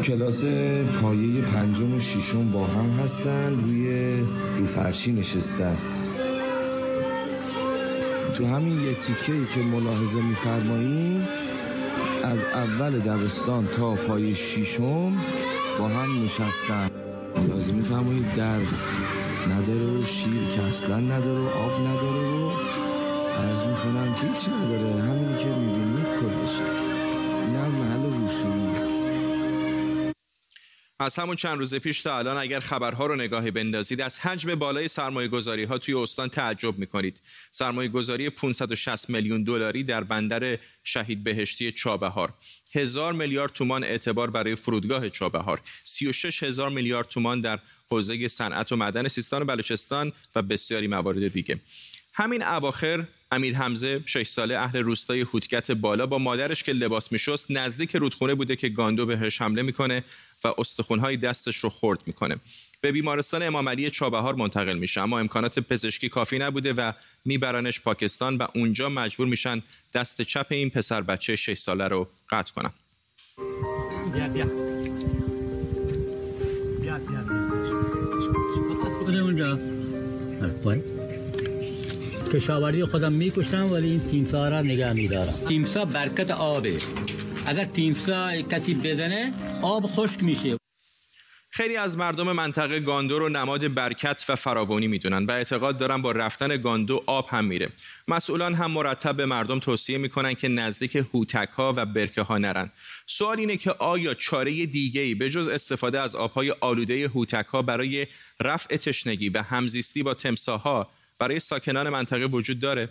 کلاس 0.05 0.43
پایه 1.01 1.41
پنجم 1.41 1.93
و 1.93 1.99
ششم 1.99 2.51
با 2.51 2.67
هم 2.67 2.89
هستن 2.89 3.61
روی 3.61 4.19
رو 4.57 4.65
فرشی 4.65 5.11
نشستن. 5.11 5.77
تو 8.37 8.45
همین 8.45 8.81
یه 8.81 8.93
تیکه 8.93 9.53
که 9.53 9.59
ملاحظه 9.59 10.21
میفرماییم 10.21 11.27
از 12.23 12.39
اول 12.53 12.99
دبستان 12.99 13.67
تا 13.77 13.95
پای 13.95 14.35
شیشم 14.35 15.13
با 15.79 15.87
هم 15.87 16.23
نشستن. 16.23 16.89
لازم 17.49 17.73
میفرمایید 17.73 18.35
در 18.35 18.59
نداره 19.49 19.85
و 19.85 20.03
شیر 20.05 20.41
که 20.55 20.63
اصلا 20.63 20.97
نداره 20.97 21.39
و 21.39 21.47
آب 21.47 21.79
نداره 21.79 22.27
و 22.27 22.49
از 23.41 23.57
می‌کنم 23.67 24.13
که 24.21 24.27
هیچ 24.27 24.49
نداره. 24.49 25.01
همینی 25.03 25.43
که 25.43 25.49
می‌بینید 25.49 26.05
کلشه 26.05 26.80
از 31.01 31.19
همون 31.19 31.35
چند 31.35 31.57
روز 31.57 31.75
پیش 31.75 32.01
تا 32.01 32.17
الان 32.17 32.37
اگر 32.37 32.59
خبرها 32.59 33.05
رو 33.05 33.15
نگاهی 33.15 33.51
بندازید 33.51 34.01
از 34.01 34.19
حجم 34.19 34.55
بالای 34.55 34.87
سرمایه 34.87 35.27
گذاری 35.27 35.63
ها 35.63 35.77
توی 35.77 35.93
استان 35.93 36.29
تعجب 36.29 36.77
می‌کنید. 36.77 37.21
سرمایه 37.51 37.89
گذاری 37.89 38.29
560 38.29 39.09
میلیون 39.09 39.43
دلاری 39.43 39.83
در 39.83 40.03
بندر 40.03 40.57
شهید 40.83 41.23
بهشتی 41.23 41.71
چابهار. 41.71 42.33
هزار 42.73 43.13
میلیارد 43.13 43.53
تومان 43.53 43.83
اعتبار 43.83 44.29
برای 44.29 44.55
فرودگاه 44.55 45.09
چابهار. 45.09 45.61
36 45.83 46.43
هزار 46.43 46.69
میلیارد 46.69 47.07
تومان 47.07 47.41
در 47.41 47.59
حوزه 47.89 48.27
صنعت 48.27 48.71
و 48.71 48.75
معدن 48.75 49.07
سیستان 49.07 49.41
و 49.41 49.45
بلوچستان 49.45 50.13
و 50.35 50.41
بسیاری 50.41 50.87
موارد 50.87 51.27
دیگه. 51.27 51.59
همین 52.13 52.43
اواخر 52.43 53.07
امیر 53.31 53.55
حمزه 53.55 54.01
6 54.05 54.27
ساله 54.27 54.57
اهل 54.57 54.79
روستای 54.79 55.21
هوتکت 55.21 55.71
بالا 55.71 56.05
با 56.05 56.17
مادرش 56.17 56.63
که 56.63 56.73
لباس 56.73 57.11
میشست 57.11 57.51
نزدیک 57.51 57.95
رودخونه 57.95 58.35
بوده 58.35 58.55
که 58.55 58.69
گاندو 58.69 59.05
بهش 59.05 59.41
حمله 59.41 59.61
می‌کنه 59.61 60.03
و 60.43 60.53
استخونهای 60.57 61.17
دستش 61.17 61.57
رو 61.57 61.69
خرد 61.69 61.99
می‌کنه. 62.07 62.35
به 62.81 62.91
بیمارستان 62.91 63.43
امام 63.43 63.69
علی 63.69 63.89
چابهار 63.89 64.35
منتقل 64.35 64.77
میشه 64.77 65.01
اما 65.01 65.19
امکانات 65.19 65.59
پزشکی 65.59 66.09
کافی 66.09 66.39
نبوده 66.39 66.73
و 66.73 66.91
میبرانش 67.25 67.79
پاکستان 67.79 68.37
و 68.37 68.47
اونجا 68.55 68.89
مجبور 68.89 69.27
میشن 69.27 69.63
دست 69.93 70.21
چپ 70.21 70.47
این 70.49 70.69
پسر 70.69 71.01
بچه 71.01 71.35
6 71.35 71.57
ساله 71.57 71.87
رو 71.87 72.09
قطع 72.29 72.53
کنن. 72.53 72.71
بیا 74.13 74.27
بیا 74.27 74.45
کشاورزی 82.33 82.85
خودم 82.85 83.11
می‌کشم 83.11 83.71
ولی 83.71 83.89
این 83.89 83.99
تیمسا 83.99 84.49
را 84.49 84.61
نگه 84.61 84.93
میدارم. 84.93 85.33
تیمسا 85.47 85.85
برکت 85.85 86.31
آبه. 86.31 86.77
اگر 87.45 87.65
تیمسا 87.65 88.41
کسی 88.41 88.73
بزنه 88.73 89.33
آب 89.61 89.83
خشک 89.85 90.23
میشه. 90.23 90.57
خیلی 91.49 91.77
از 91.77 91.97
مردم 91.97 92.31
منطقه 92.31 92.79
گاندو 92.79 93.19
رو 93.19 93.29
نماد 93.29 93.73
برکت 93.73 94.25
و 94.29 94.35
فراوانی 94.35 94.87
می‌دونن 94.87 95.25
و 95.25 95.31
اعتقاد 95.31 95.77
دارن 95.77 96.01
با 96.01 96.11
رفتن 96.11 96.61
گاندو 96.61 97.03
آب 97.05 97.27
هم 97.29 97.45
میره. 97.45 97.69
مسئولان 98.07 98.53
هم 98.53 98.71
مرتب 98.71 99.17
به 99.17 99.25
مردم 99.25 99.59
توصیه 99.59 99.97
می‌کنن 99.97 100.33
که 100.33 100.47
نزدیک 100.47 100.95
هوتک 100.95 101.49
ها 101.49 101.73
و 101.77 101.85
برکه 101.85 102.21
ها 102.21 102.37
نرن. 102.37 102.71
سوال 103.05 103.39
اینه 103.39 103.57
که 103.57 103.71
آیا 103.71 104.13
چاره 104.13 104.65
دیگه 104.65 105.01
ای 105.01 105.15
به 105.15 105.29
جز 105.29 105.47
استفاده 105.47 105.99
از 105.99 106.15
آبهای 106.15 106.55
آلوده 106.59 107.07
هوتک 107.07 107.45
ها 107.45 107.61
برای 107.61 108.07
رفع 108.39 108.77
تشنگی 108.77 109.29
و 109.29 109.41
همزیستی 109.41 110.03
با 110.03 110.13
تمساها 110.13 110.89
برای 111.21 111.39
ساکنان 111.39 111.89
منطقه 111.89 112.25
وجود 112.25 112.59
داره 112.59 112.89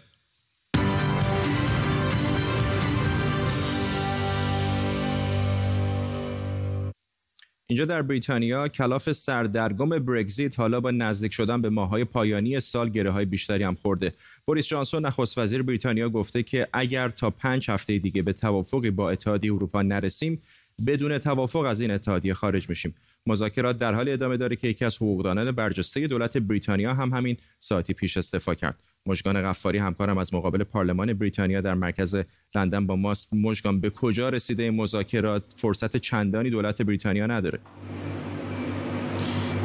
اینجا 7.71 7.85
در 7.85 8.03
بریتانیا 8.03 8.69
کلاف 8.69 9.13
سردرگم 9.13 9.89
برگزیت 9.89 10.59
حالا 10.59 10.81
با 10.81 10.91
نزدیک 10.91 11.33
شدن 11.33 11.63
به 11.63 11.71
ماهای 11.71 12.05
پایانی 12.05 12.61
سال 12.61 12.89
گره 12.89 13.11
های 13.11 13.25
بیشتری 13.25 13.65
هم 13.65 13.75
خورده. 13.75 14.13
بوریس 14.47 14.69
جانسون 14.69 15.07
نخست 15.07 15.39
وزیر 15.39 15.63
بریتانیا 15.63 16.09
گفته 16.09 16.43
که 16.43 16.69
اگر 16.73 17.09
تا 17.09 17.31
پنج 17.31 17.71
هفته 17.71 17.99
دیگه 17.99 18.23
به 18.23 18.33
توافقی 18.33 18.91
با 18.91 19.11
اتحادیه 19.11 19.53
اروپا 19.53 19.83
نرسیم 19.83 20.43
بدون 20.87 21.19
توافق 21.19 21.61
از 21.61 21.81
این 21.81 21.91
اتحادیه 21.91 22.35
خارج 22.35 22.69
میشیم. 22.69 22.95
مذاکرات 23.27 23.79
در 23.79 23.95
حال 23.95 24.09
ادامه 24.09 24.37
داره 24.37 24.57
که 24.57 24.69
یکی 24.69 24.85
از 24.85 24.97
حقوقدانان 24.97 25.53
برجسته 25.53 26.07
دولت 26.07 26.39
بریتانیا 26.39 26.95
هم 26.95 27.13
همین 27.13 27.37
ساعتی 27.59 27.93
پیش 27.93 28.17
استعفا 28.17 28.55
کرد. 28.55 28.85
مژگان 29.07 29.43
غفاری 29.43 29.79
همکارم 29.79 30.19
از 30.19 30.35
مقابل 30.35 30.65
پارلمان 30.65 31.13
بریتانیا 31.13 31.61
در 31.61 31.75
مرکز 31.75 32.17
لندن 32.55 32.87
با 32.87 32.97
ماست 32.97 33.35
مژگان 33.35 33.81
به 33.81 33.91
کجا 33.91 34.29
رسیده 34.29 34.63
این 34.63 34.75
مذاکرات 34.75 35.55
فرصت 35.57 35.97
چندانی 35.97 36.51
دولت 36.51 36.83
بریتانیا 36.83 37.27
نداره 37.27 37.59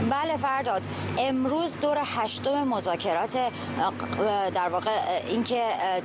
بله 0.10 0.38
فرداد. 0.38 0.82
امروز 1.18 1.78
دور 1.80 1.98
هشتم 2.04 2.68
مذاکرات 2.68 3.38
در 4.54 4.70
واقع 4.70 4.92
اینکه 5.28 5.64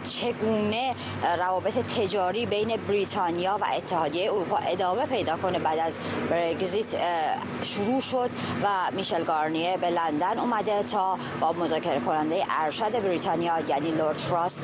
چگونه 0.09 0.95
روابط 1.39 1.79
تجاری 1.79 2.47
بین 2.47 2.77
بریتانیا 2.77 3.59
و 3.61 3.65
اتحادیه 3.77 4.33
اروپا 4.33 4.57
ادامه 4.57 5.07
پیدا 5.07 5.37
کنه 5.37 5.59
بعد 5.59 5.79
از 5.79 5.99
برگزیت 6.31 6.87
شروع 7.63 8.01
شد 8.01 8.31
و 8.63 8.67
میشل 8.93 9.25
گارنیه 9.25 9.77
به 9.77 9.91
لندن 9.91 10.39
اومده 10.39 10.83
تا 10.83 11.19
با 11.41 11.53
مذاکره 11.53 12.01
کننده 12.01 12.45
ارشد 12.51 13.03
بریتانیا 13.03 13.61
یعنی 13.69 13.91
لورد 13.91 14.19
فراست 14.19 14.63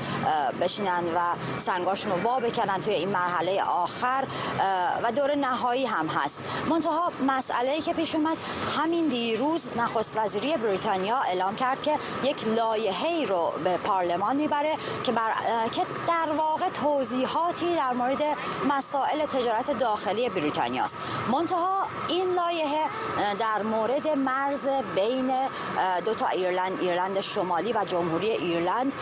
بشینن 0.61 1.05
و 1.15 1.21
سنگاشون 1.59 2.13
رو 2.13 2.19
وا 2.19 2.41
بکنن 2.41 2.81
توی 2.81 2.95
این 2.95 3.09
مرحله 3.09 3.63
آخر 3.63 4.25
و 5.03 5.13
دور 5.13 5.35
نهایی 5.35 5.87
هم 5.87 6.07
هست. 6.07 6.43
منتها 6.71 7.13
مسئله 7.27 7.81
که 7.81 7.93
پیش 7.93 8.15
اومد 8.15 8.37
همین 8.79 9.09
دیروز 9.27 9.71
نخست 9.77 10.17
وزیری 10.17 10.57
بریتانیا 10.57 11.17
اعلام 11.17 11.57
کرد 11.57 11.83
که 11.83 11.99
یک 12.25 12.49
لایحه 12.49 13.25
رو 13.25 13.53
به 13.65 13.77
پارلمان 13.77 14.37
می‌بره 14.37 14.77
که 15.05 15.13
بر... 15.13 15.33
که 15.73 15.83
در 16.09 16.33
واقع 16.33 16.69
توضیحاتی 16.69 17.77
در 17.77 17.93
مورد 17.93 18.23
مسائل 18.69 19.27
تجارت 19.27 19.79
داخلی 19.79 20.29
بریتانیا 20.29 20.85
است. 20.85 20.99
منتها 21.33 21.87
این 22.09 22.35
لایحه 22.35 22.87
در 23.39 23.63
مورد 23.63 24.09
مرز 24.09 24.69
بین 24.95 25.33
دو 26.05 26.15
تا 26.15 26.27
ایرلند 26.27 26.81
ایرلند 26.81 27.21
شمالی 27.21 27.73
و 27.73 27.85
جمهوری 27.85 28.31
ایرلند 28.31 28.95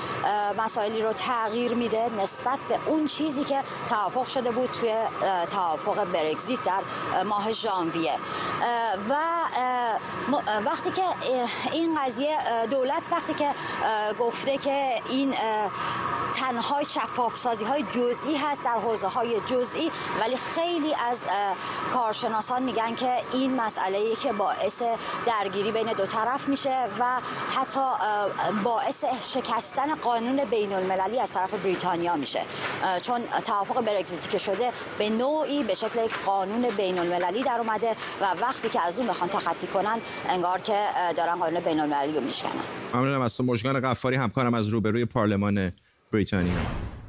مسائلی 0.59 1.03
رو 1.03 1.13
تغییر 1.13 1.75
میده 1.75 2.11
نسبت 2.23 2.59
به 2.69 2.79
اون 2.87 3.07
چیزی 3.07 3.45
که 3.45 3.63
توافق 3.89 4.27
شده 4.27 4.51
بود 4.51 4.71
توی 4.71 4.95
توافق 5.51 6.05
برگزیت 6.05 6.59
در 6.65 6.83
ماه 7.25 7.53
ژانویه. 7.53 8.15
و 9.11 9.15
وقتی 10.65 10.91
که 10.91 11.03
این 11.73 11.99
قضیه 12.01 12.37
دولت 12.71 13.09
وقتی 13.13 13.35
که 13.35 13.51
گفته 14.19 14.59
که 14.59 15.03
این 15.11 15.35
تنها 16.35 16.83
شفاف 16.83 17.39
سازی 17.39 17.65
های 17.65 17.83
جزئی 17.83 18.37
هست 18.37 18.65
در 18.65 18.79
حوزه 18.79 19.07
های 19.07 19.41
جزئی 19.41 19.91
ولی 20.21 20.37
خیلی 20.37 20.95
از 21.09 21.27
کارشناسان 21.93 22.63
میگن 22.63 22.95
که 22.95 23.09
این 23.33 23.61
مسئله 23.61 23.99
ای 23.99 24.17
که 24.17 24.33
باعث 24.33 24.83
درگیری 25.27 25.73
بین 25.73 25.93
دو 25.93 26.07
طرف 26.07 26.49
میشه 26.49 26.89
و 26.99 27.21
حتی 27.51 27.81
باعث 28.65 29.05
شکستن 29.05 29.95
قانون 29.95 30.45
بین 30.45 30.73
المللی 30.73 31.21
از 31.21 31.33
طرف 31.33 31.55
بریتانیا 31.55 32.17
میشه. 32.17 32.41
چون 33.03 33.21
توافق 33.45 33.85
برگزیتی 33.85 34.29
که 34.29 34.39
شده 34.39 34.73
به 34.99 35.11
نوعی 35.11 35.63
به 35.63 35.75
شکل 35.75 36.05
یک 36.05 36.19
قانون 36.27 36.71
بین 36.77 36.99
المللی 36.99 37.43
در 37.43 37.59
اومده 37.59 37.91
و 38.21 38.25
وقتی 38.41 38.69
که 38.69 38.81
از 38.81 38.99
اون 38.99 39.09
بخوان 39.09 39.31
تخطی 39.31 39.67
کنن 39.67 39.99
انگار 40.29 40.61
که 40.61 40.79
دارن 41.17 41.37
قانون 41.37 41.61
بین 41.61 41.81
المللی 41.81 42.13
رو 42.13 42.21
میشکنن. 42.21 42.53
ممنونم 42.95 43.21
از 43.21 43.37
تو 43.37 43.43
مشگان 43.43 43.81
غفاری 43.81 44.17
همکارم 44.17 44.55
از 44.55 44.69
روبروی 44.69 45.05
پارلمان 45.05 45.73
بریتانیا. 46.15 46.53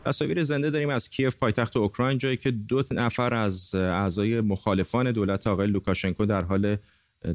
تصاویر 0.05 0.43
زنده 0.43 0.69
داریم 0.69 0.89
از 0.89 1.09
کیف 1.09 1.35
پایتخت 1.35 1.77
اوکراین 1.77 2.17
جایی 2.17 2.37
که 2.37 2.51
دو 2.51 2.83
نفر 2.91 3.33
از 3.33 3.75
اعضای 3.75 4.41
مخالفان 4.41 5.11
دولت 5.11 5.47
آقای 5.47 5.67
لوکاشنکو 5.67 6.25
در 6.25 6.43
حال 6.43 6.77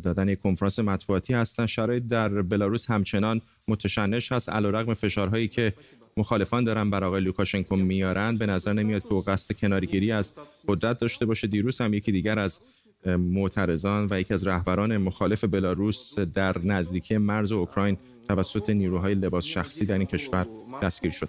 دادن 0.03 0.29
یک 0.29 0.41
کنفرانس 0.41 0.79
مطبوعاتی 0.79 1.35
هستند 1.35 1.67
شرایط 1.67 2.03
در 2.03 2.29
بلاروس 2.29 2.91
همچنان 2.91 3.41
متشنج 3.69 4.33
هست 4.33 4.49
علیرغم 4.49 4.95
فشارهایی 4.95 5.49
که 5.49 5.73
مخالفان 6.17 6.65
دارن 6.65 6.91
بر 6.91 7.05
آقای 7.05 7.21
لوکاشنکو 7.21 7.77
میارن. 7.77 8.37
به 8.37 8.47
نظر 8.47 8.73
نمیاد 8.73 9.03
که 9.03 9.12
او 9.12 9.21
قصد 9.21 9.57
کناره‌گیری 9.57 10.12
از 10.12 10.33
قدرت 10.69 10.99
داشته 10.99 11.27
باشه. 11.27 11.47
دیروز 11.47 11.81
هم 11.81 11.95
یکی 11.95 12.12
دیگر 12.12 12.39
از 12.39 12.61
معترضان 13.07 14.07
و 14.11 14.21
یکی 14.21 14.35
از 14.35 14.47
رهبران 14.47 14.97
مخالف 14.97 15.45
بلاروس 15.45 16.19
در 16.19 16.59
نزدیکی 16.59 17.19
مرز 17.19 17.53
اوکراین 17.53 17.97
توسط 18.35 18.71
نیروهای 18.71 19.15
لباس 19.15 19.45
شخصی 19.45 19.87
در 19.87 19.99
این 19.99 20.07
کشور 20.07 20.47
دستگیر 20.83 21.11
شد 21.13 21.29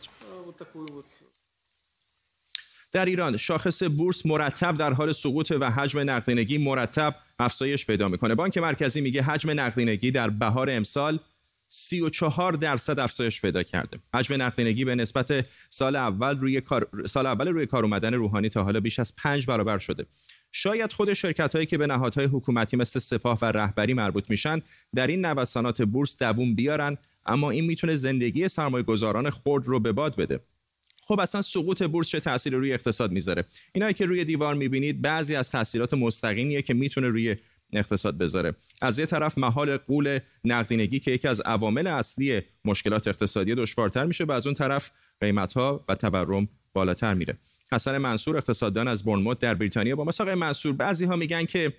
در 2.91 3.05
ایران 3.05 3.37
شاخص 3.37 3.83
بورس 3.83 4.25
مرتب 4.25 4.77
در 4.77 4.93
حال 4.93 5.11
سقوط 5.13 5.53
و 5.59 5.71
حجم 5.71 5.99
نقدینگی 6.09 6.57
مرتب 6.57 7.15
افزایش 7.39 7.85
پیدا 7.85 8.07
می‌کنه 8.07 8.35
بانک 8.35 8.57
مرکزی 8.57 9.01
میگه 9.01 9.21
حجم 9.21 9.59
نقدینگی 9.59 10.11
در 10.11 10.29
بهار 10.29 10.69
امسال 10.69 11.19
34 11.67 12.53
درصد 12.53 12.99
افزایش 12.99 13.41
پیدا 13.41 13.63
کرده. 13.63 13.99
حجم 14.13 14.41
نقدینگی 14.41 14.85
به 14.85 14.95
نسبت 14.95 15.45
سال 15.69 15.95
اول 15.95 16.39
روی 16.39 16.61
کار 16.61 16.87
سال 17.07 17.25
اول 17.25 17.47
روی 17.47 17.65
کار 17.65 17.83
اومدن 17.83 18.13
روحانی 18.13 18.49
تا 18.49 18.63
حالا 18.63 18.79
بیش 18.79 18.99
از 18.99 19.15
5 19.15 19.45
برابر 19.45 19.77
شده. 19.77 20.05
شاید 20.51 20.93
خود 20.93 21.13
شرکت 21.13 21.55
هایی 21.55 21.65
که 21.65 21.77
به 21.77 21.87
نهادهای 21.87 22.25
حکومتی 22.25 22.77
مثل 22.77 22.99
سپاه 22.99 23.39
و 23.41 23.45
رهبری 23.45 23.93
مربوط 23.93 24.29
میشن 24.29 24.61
در 24.95 25.07
این 25.07 25.25
نوسانات 25.25 25.81
بورس 25.81 26.23
دووم 26.23 26.55
بیارن 26.55 26.97
اما 27.25 27.51
این 27.51 27.65
می‌تونه 27.65 27.95
زندگی 27.95 28.47
سرمایه 28.47 28.83
گذاران 28.83 29.29
خرد 29.29 29.67
رو 29.67 29.79
به 29.79 29.91
باد 29.91 30.15
بده. 30.15 30.39
خب 31.01 31.19
اصلا 31.19 31.41
سقوط 31.41 31.83
بورس 31.83 32.07
چه 32.07 32.19
تأثیری 32.19 32.55
روی 32.55 32.73
اقتصاد 32.73 33.11
می‌ذاره؟ 33.11 33.45
اینایی 33.73 33.93
که 33.93 34.05
روی 34.05 34.25
دیوار 34.25 34.53
می‌بینید 34.53 35.01
بعضی 35.01 35.35
از 35.35 35.51
تاثیرات 35.51 35.93
مستقیمیه 35.93 36.61
که 36.61 36.73
می‌تونه 36.73 37.07
روی 37.07 37.35
اقتصاد 37.73 38.17
بذاره. 38.17 38.55
از 38.81 38.99
یه 38.99 39.05
طرف 39.05 39.37
محال 39.37 39.77
قول 39.77 40.19
نقدینگی 40.43 40.99
که 40.99 41.11
یکی 41.11 41.27
از 41.27 41.41
عوامل 41.41 41.87
اصلی 41.87 42.41
مشکلات 42.65 43.07
اقتصادی 43.07 43.55
دشوارتر 43.55 44.05
میشه 44.05 44.23
و 44.23 44.31
از 44.31 44.47
اون 44.47 44.53
طرف 44.53 44.91
قیمت 45.21 45.53
ها 45.53 45.85
و 45.89 45.95
تورم 45.95 46.47
بالاتر 46.73 47.13
میره. 47.13 47.37
حسن 47.73 47.97
منصور 47.97 48.37
اقتصاددان 48.37 48.87
از 48.87 49.03
برنموت 49.03 49.39
در 49.39 49.53
بریتانیا 49.53 49.95
با 49.95 50.03
مساق 50.03 50.29
منصور 50.29 50.73
بعضی 50.73 51.05
ها 51.05 51.15
میگن 51.15 51.45
که 51.45 51.73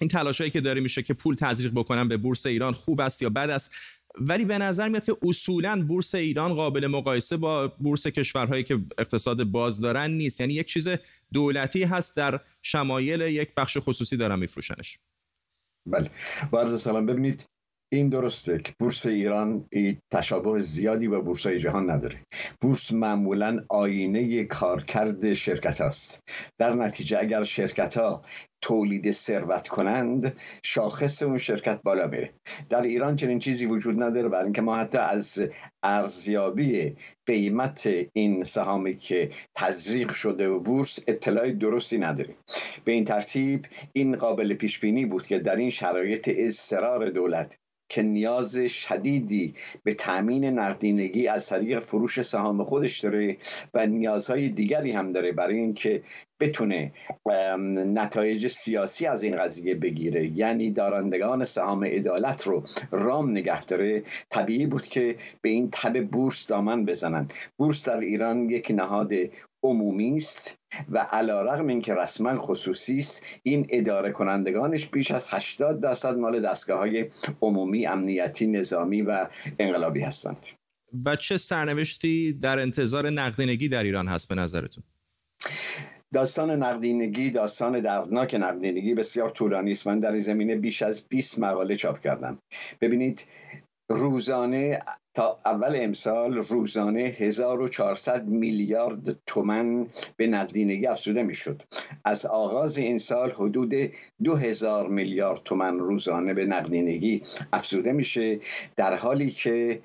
این 0.00 0.10
تلاشایی 0.10 0.50
که 0.50 0.60
داره 0.60 0.80
میشه 0.80 1.02
که 1.02 1.14
پول 1.14 1.34
تزریق 1.34 1.72
بکنن 1.74 2.08
به 2.08 2.16
بورس 2.16 2.46
ایران 2.46 2.72
خوب 2.74 3.00
است 3.00 3.22
یا 3.22 3.30
بد 3.30 3.50
است 3.50 3.74
ولی 4.20 4.44
به 4.44 4.58
نظر 4.58 4.88
میاد 4.88 5.04
که 5.04 5.16
اصولا 5.22 5.84
بورس 5.88 6.14
ایران 6.14 6.54
قابل 6.54 6.86
مقایسه 6.86 7.36
با 7.36 7.68
بورس 7.68 8.06
کشورهایی 8.06 8.64
که 8.64 8.78
اقتصاد 8.98 9.44
باز 9.44 9.80
دارن 9.80 10.10
نیست. 10.10 10.40
یعنی 10.40 10.54
یک 10.54 10.66
چیز 10.66 10.88
دولتی 11.32 11.82
هست 11.82 12.16
در 12.16 12.40
شمایل 12.62 13.20
یک 13.20 13.54
بخش 13.56 13.78
خصوصی 13.80 14.16
دارن 14.16 14.38
میفروشنش. 14.38 14.98
بله. 15.86 16.10
با 16.50 16.76
سلام 16.76 17.06
ببینید 17.06 17.57
این 17.92 18.08
درسته 18.08 18.58
که 18.58 18.72
بورس 18.78 19.06
ایران 19.06 19.68
تشابه 20.10 20.60
زیادی 20.60 21.08
با 21.08 21.20
بورس 21.20 21.46
جهان 21.46 21.90
نداره. 21.90 22.26
بورس 22.60 22.92
معمولا 22.92 23.64
آینه 23.68 24.44
کارکرد 24.44 25.32
شرکت 25.32 25.80
هاست 25.80 26.22
در 26.58 26.74
نتیجه 26.74 27.18
اگر 27.18 27.44
شرکت 27.44 27.96
ها 27.98 28.22
تولید 28.62 29.10
ثروت 29.10 29.68
کنند 29.68 30.36
شاخص 30.62 31.22
اون 31.22 31.38
شرکت 31.38 31.80
بالا 31.82 32.06
میره. 32.06 32.34
در 32.68 32.82
ایران 32.82 33.16
چنین 33.16 33.38
چیزی 33.38 33.66
وجود 33.66 34.02
نداره 34.02 34.28
برای 34.28 34.44
اینکه 34.44 34.62
ما 34.62 34.76
حتی 34.76 34.98
از 34.98 35.42
ارزیابی 35.82 36.96
قیمت 37.26 37.88
این 38.12 38.44
سهامی 38.44 38.96
که 38.96 39.30
تزریق 39.54 40.12
شده 40.12 40.48
و 40.48 40.60
بورس 40.60 40.98
اطلاع 41.06 41.50
درستی 41.50 41.98
نداریم 41.98 42.36
به 42.84 42.92
این 42.92 43.04
ترتیب 43.04 43.66
این 43.92 44.16
قابل 44.16 44.54
پیش 44.54 44.78
بینی 44.78 45.06
بود 45.06 45.26
که 45.26 45.38
در 45.38 45.56
این 45.56 45.70
شرایط 45.70 46.30
اضطرار 46.36 47.08
دولت 47.10 47.58
که 47.88 48.02
نیاز 48.02 48.56
شدیدی 48.56 49.54
به 49.84 49.94
تامین 49.94 50.44
نقدینگی 50.44 51.28
از 51.28 51.48
طریق 51.48 51.80
فروش 51.80 52.22
سهام 52.22 52.64
خودش 52.64 53.00
داره 53.00 53.36
و 53.74 53.86
نیازهای 53.86 54.48
دیگری 54.48 54.92
هم 54.92 55.12
داره 55.12 55.32
برای 55.32 55.58
اینکه 55.58 56.02
بتونه 56.40 56.92
نتایج 57.86 58.46
سیاسی 58.46 59.06
از 59.06 59.22
این 59.22 59.36
قضیه 59.36 59.74
بگیره. 59.74 60.38
یعنی 60.38 60.70
دارندگان 60.70 61.44
سهام 61.44 61.84
عدالت 61.84 62.46
رو 62.46 62.62
رام 62.90 63.30
نگه 63.30 63.64
داره. 63.64 64.02
طبیعی 64.30 64.66
بود 64.66 64.86
که 64.86 65.16
به 65.42 65.48
این 65.48 65.68
تب 65.72 66.04
بورس 66.04 66.46
دامن 66.46 66.84
بزنن. 66.84 67.28
بورس 67.56 67.88
در 67.88 68.00
ایران 68.00 68.50
یک 68.50 68.72
نهاد 68.76 69.12
عمومی 69.62 70.16
است 70.16 70.58
و 70.88 70.98
علا 70.98 71.42
رقم 71.42 71.66
این 71.66 71.80
که 71.80 71.94
رسما 71.94 72.34
خصوصی 72.34 72.98
است 72.98 73.22
این 73.42 73.66
اداره 73.70 74.12
کنندگانش 74.12 74.86
بیش 74.86 75.10
از 75.10 75.28
80 75.30 75.80
درصد 75.80 76.16
مال 76.16 76.40
دستگاه 76.40 76.78
های 76.78 77.10
عمومی 77.42 77.86
امنیتی 77.86 78.46
نظامی 78.46 79.02
و 79.02 79.28
انقلابی 79.58 80.00
هستند. 80.00 80.46
و 81.04 81.16
چه 81.16 81.38
سرنوشتی 81.38 82.32
در 82.32 82.58
انتظار 82.58 83.10
نقدینگی 83.10 83.68
در 83.68 83.82
ایران 83.82 84.08
هست 84.08 84.28
به 84.28 84.34
نظرتون؟ 84.34 84.84
داستان 86.12 86.50
نقدینگی 86.50 87.30
داستان 87.30 87.80
دردناک 87.80 88.34
نقدینگی 88.34 88.94
بسیار 88.94 89.30
طولانی 89.30 89.72
است. 89.72 89.86
من 89.86 90.00
در 90.00 90.12
این 90.12 90.20
زمینه 90.20 90.56
بیش 90.56 90.82
از 90.82 91.08
20 91.08 91.38
مقاله 91.38 91.76
چاپ 91.76 92.00
کردم. 92.00 92.38
ببینید 92.80 93.24
روزانه 93.88 94.78
تا 95.18 95.38
اول 95.46 95.76
امسال 95.76 96.34
روزانه 96.34 97.00
1400 97.00 98.26
میلیارد 98.26 99.16
تومن 99.26 99.86
به 100.16 100.26
نقدینگی 100.26 100.86
افزوده 100.86 101.22
می‌شد. 101.22 101.62
از 102.04 102.26
آغاز 102.26 102.78
این 102.78 102.98
سال 102.98 103.30
حدود 103.30 103.74
2000 104.24 104.88
میلیارد 104.88 105.40
تومن 105.44 105.78
روزانه 105.78 106.34
به 106.34 106.44
نقدینگی 106.46 107.22
افزوده 107.52 107.92
میشه 107.92 108.40
در 108.76 108.94
حالی 108.94 109.30
که 109.30 109.80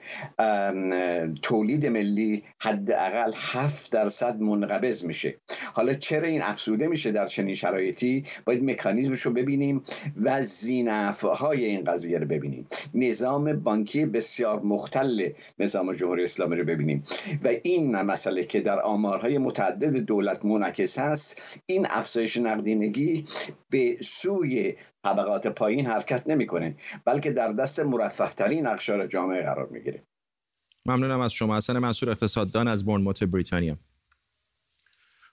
تولید 1.41 1.85
ملی 1.85 2.43
حداقل 2.59 3.31
7 3.35 3.91
درصد 3.91 4.41
منقبض 4.41 5.03
میشه. 5.03 5.35
حالا 5.73 5.93
چرا 5.93 6.27
این 6.27 6.41
افزوده 6.41 6.87
میشه 6.87 7.11
در 7.11 7.25
چنین 7.25 7.55
شرایطی؟ 7.55 8.23
باید 8.45 8.63
مکانیزمش 8.63 9.21
رو 9.21 9.31
ببینیم 9.33 9.83
و 10.21 10.43
زینفهای 10.43 11.65
این 11.65 11.83
قضیه 11.83 12.17
رو 12.17 12.25
ببینیم. 12.25 12.67
نظام 12.93 13.53
بانکی 13.53 14.05
بسیار 14.05 14.61
مختل 14.61 15.22
نظام 15.59 15.91
جمهوری 15.93 16.23
اسلامی 16.23 16.55
رو 16.55 16.65
ببینیم. 16.65 17.03
و 17.43 17.49
این 17.63 18.01
مسئله 18.01 18.43
که 18.43 18.61
در 18.61 18.79
آمارهای 18.79 19.37
متعدد 19.37 19.95
دولت 19.95 20.45
منعکس 20.45 20.99
هست 20.99 21.59
این 21.65 21.87
افزایش 21.89 22.37
نقدینگی 22.37 23.25
به 23.69 23.97
سوی 24.01 24.75
طبقات 25.03 25.47
پایین 25.47 25.85
حرکت 25.85 26.23
نمی‌کنه 26.27 26.75
بلکه 27.05 27.31
در 27.31 27.53
دست 27.53 27.79
مرفه 27.79 28.29
ترین 28.29 28.67
اقشار 28.67 29.07
جامعه 29.07 29.41
قرار 29.41 29.67
می‌گیره. 29.71 30.03
ممنونم 30.85 31.21
از 31.21 31.33
شما. 31.33 31.57
حسن 31.57 31.79
منصور 31.79 32.09
اقتصاددان 32.09 32.67
از 32.67 32.85
برنموت 32.85 33.23
بریتانیا. 33.23 33.77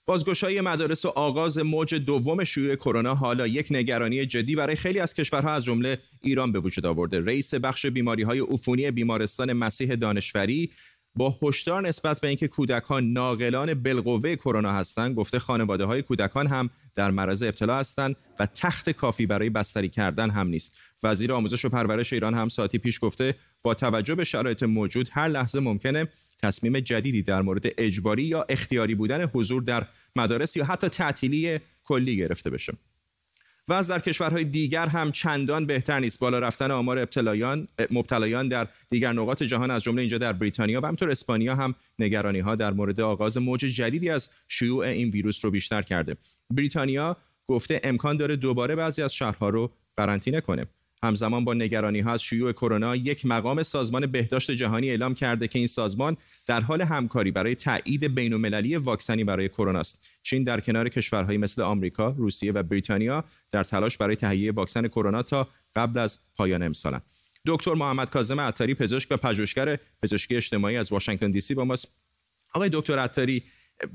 بازگشایی 0.05 0.61
مدارس 0.61 1.05
و 1.05 1.07
آغاز 1.07 1.57
موج 1.57 1.95
دوم 1.95 2.43
شیوع 2.43 2.75
کرونا 2.75 3.15
حالا 3.15 3.47
یک 3.47 3.67
نگرانی 3.71 4.25
جدی 4.25 4.55
برای 4.55 4.75
خیلی 4.75 4.99
از 4.99 5.13
کشورها 5.13 5.53
از 5.53 5.63
جمله 5.63 5.97
ایران 6.21 6.51
به 6.51 6.59
وجود 6.59 6.85
آورده. 6.85 7.19
رئیس 7.19 7.53
بخش 7.53 7.85
بیماری 7.85 8.23
های 8.23 8.39
عفونی 8.39 8.91
بیمارستان 8.91 9.53
مسیح 9.53 9.95
دانشوری 9.95 10.71
با 11.15 11.37
هشدار 11.41 11.87
نسبت 11.87 12.21
به 12.21 12.27
اینکه 12.27 12.47
کودکان 12.47 13.13
ناقلان 13.13 13.73
بالقوه 13.73 14.35
کرونا 14.35 14.73
هستند 14.73 15.15
گفته 15.15 15.39
خانواده 15.39 15.85
های 15.85 16.01
کودکان 16.01 16.47
هم 16.47 16.69
در 16.95 17.11
معرض 17.11 17.43
ابتلا 17.43 17.77
هستند 17.77 18.15
و 18.39 18.45
تخت 18.45 18.89
کافی 18.89 19.25
برای 19.25 19.49
بستری 19.49 19.89
کردن 19.89 20.29
هم 20.29 20.47
نیست. 20.47 20.79
وزیر 21.03 21.33
آموزش 21.33 21.65
و 21.65 21.69
پرورش 21.69 22.13
ایران 22.13 22.33
هم 22.33 22.49
ساعتی 22.49 22.77
پیش 22.77 22.99
گفته 23.01 23.35
با 23.63 23.73
توجه 23.73 24.15
به 24.15 24.23
شرایط 24.23 24.63
موجود 24.63 25.09
هر 25.11 25.27
لحظه 25.27 25.59
ممکنه 25.59 26.07
تصمیم 26.43 26.79
جدیدی 26.79 27.23
در 27.23 27.41
مورد 27.41 27.65
اجباری 27.77 28.23
یا 28.23 28.45
اختیاری 28.49 28.95
بودن 28.95 29.25
حضور 29.33 29.63
در 29.63 29.87
مدارس 30.15 30.57
یا 30.57 30.65
حتی 30.65 30.89
تعطیلی 30.89 31.59
کلی 31.83 32.17
گرفته 32.17 32.49
بشه. 32.49 32.73
و 33.67 33.73
از 33.73 33.87
در 33.87 33.99
کشورهای 33.99 34.43
دیگر 34.43 34.87
هم 34.87 35.11
چندان 35.11 35.65
بهتر 35.65 35.99
نیست. 35.99 36.19
بالا 36.19 36.39
رفتن 36.39 36.71
آمار 36.71 36.99
ابتلایان 36.99 37.67
مبتلایان 37.91 38.47
در 38.47 38.67
دیگر 38.89 39.13
نقاط 39.13 39.43
جهان 39.43 39.71
از 39.71 39.83
جمله 39.83 40.01
اینجا 40.01 40.17
در 40.17 40.33
بریتانیا 40.33 40.81
و 40.81 40.85
همطور 40.85 41.11
اسپانیا 41.11 41.55
هم 41.55 41.75
نگرانی 41.99 42.39
ها 42.39 42.55
در 42.55 42.71
مورد 42.73 43.01
آغاز 43.01 43.37
موج 43.37 43.59
جدیدی 43.59 44.09
از 44.09 44.29
شیوع 44.47 44.85
این 44.85 45.09
ویروس 45.09 45.45
رو 45.45 45.51
بیشتر 45.51 45.81
کرده. 45.81 46.15
بریتانیا 46.49 47.17
گفته 47.47 47.81
امکان 47.83 48.17
داره 48.17 48.35
دوباره 48.35 48.75
بعضی 48.75 49.01
از 49.01 49.13
شهرها 49.13 49.49
رو 49.49 49.71
قرنطینه 49.97 50.41
کنه. 50.41 50.65
همزمان 51.03 51.45
با 51.45 51.53
نگرانی 51.53 51.99
ها 51.99 52.11
از 52.13 52.23
شیوع 52.23 52.51
کرونا 52.51 52.95
یک 52.95 53.25
مقام 53.25 53.63
سازمان 53.63 54.05
بهداشت 54.05 54.51
جهانی 54.51 54.89
اعلام 54.89 55.13
کرده 55.13 55.47
که 55.47 55.59
این 55.59 55.67
سازمان 55.67 56.17
در 56.47 56.61
حال 56.61 56.81
همکاری 56.81 57.31
برای 57.31 57.55
تایید 57.55 58.15
بین‌المللی 58.15 58.75
واکسنی 58.75 59.23
برای 59.23 59.49
کرونا 59.49 59.79
است. 59.79 60.09
چین 60.23 60.43
در 60.43 60.59
کنار 60.59 60.89
کشورهایی 60.89 61.37
مثل 61.37 61.61
آمریکا، 61.61 62.09
روسیه 62.09 62.51
و 62.51 62.63
بریتانیا 62.63 63.23
در 63.51 63.63
تلاش 63.63 63.97
برای 63.97 64.15
تهیه 64.15 64.51
واکسن 64.51 64.87
کرونا 64.87 65.23
تا 65.23 65.47
قبل 65.75 65.99
از 65.99 66.19
پایان 66.35 66.63
امسال 66.63 66.99
دکتر 67.45 67.73
محمد 67.73 68.09
کاظم 68.09 68.39
عطاری 68.39 68.73
پزشک 68.75 69.11
و 69.11 69.17
پژوهشگر 69.17 69.79
پزشکی 70.03 70.35
اجتماعی 70.35 70.77
از 70.77 70.91
واشنگتن 70.91 71.31
دی 71.31 71.41
سی 71.41 71.53
با 71.53 71.65
ماست. 71.65 71.87
آقای 72.53 72.69
دکتر 72.73 72.99
عطاری 72.99 73.43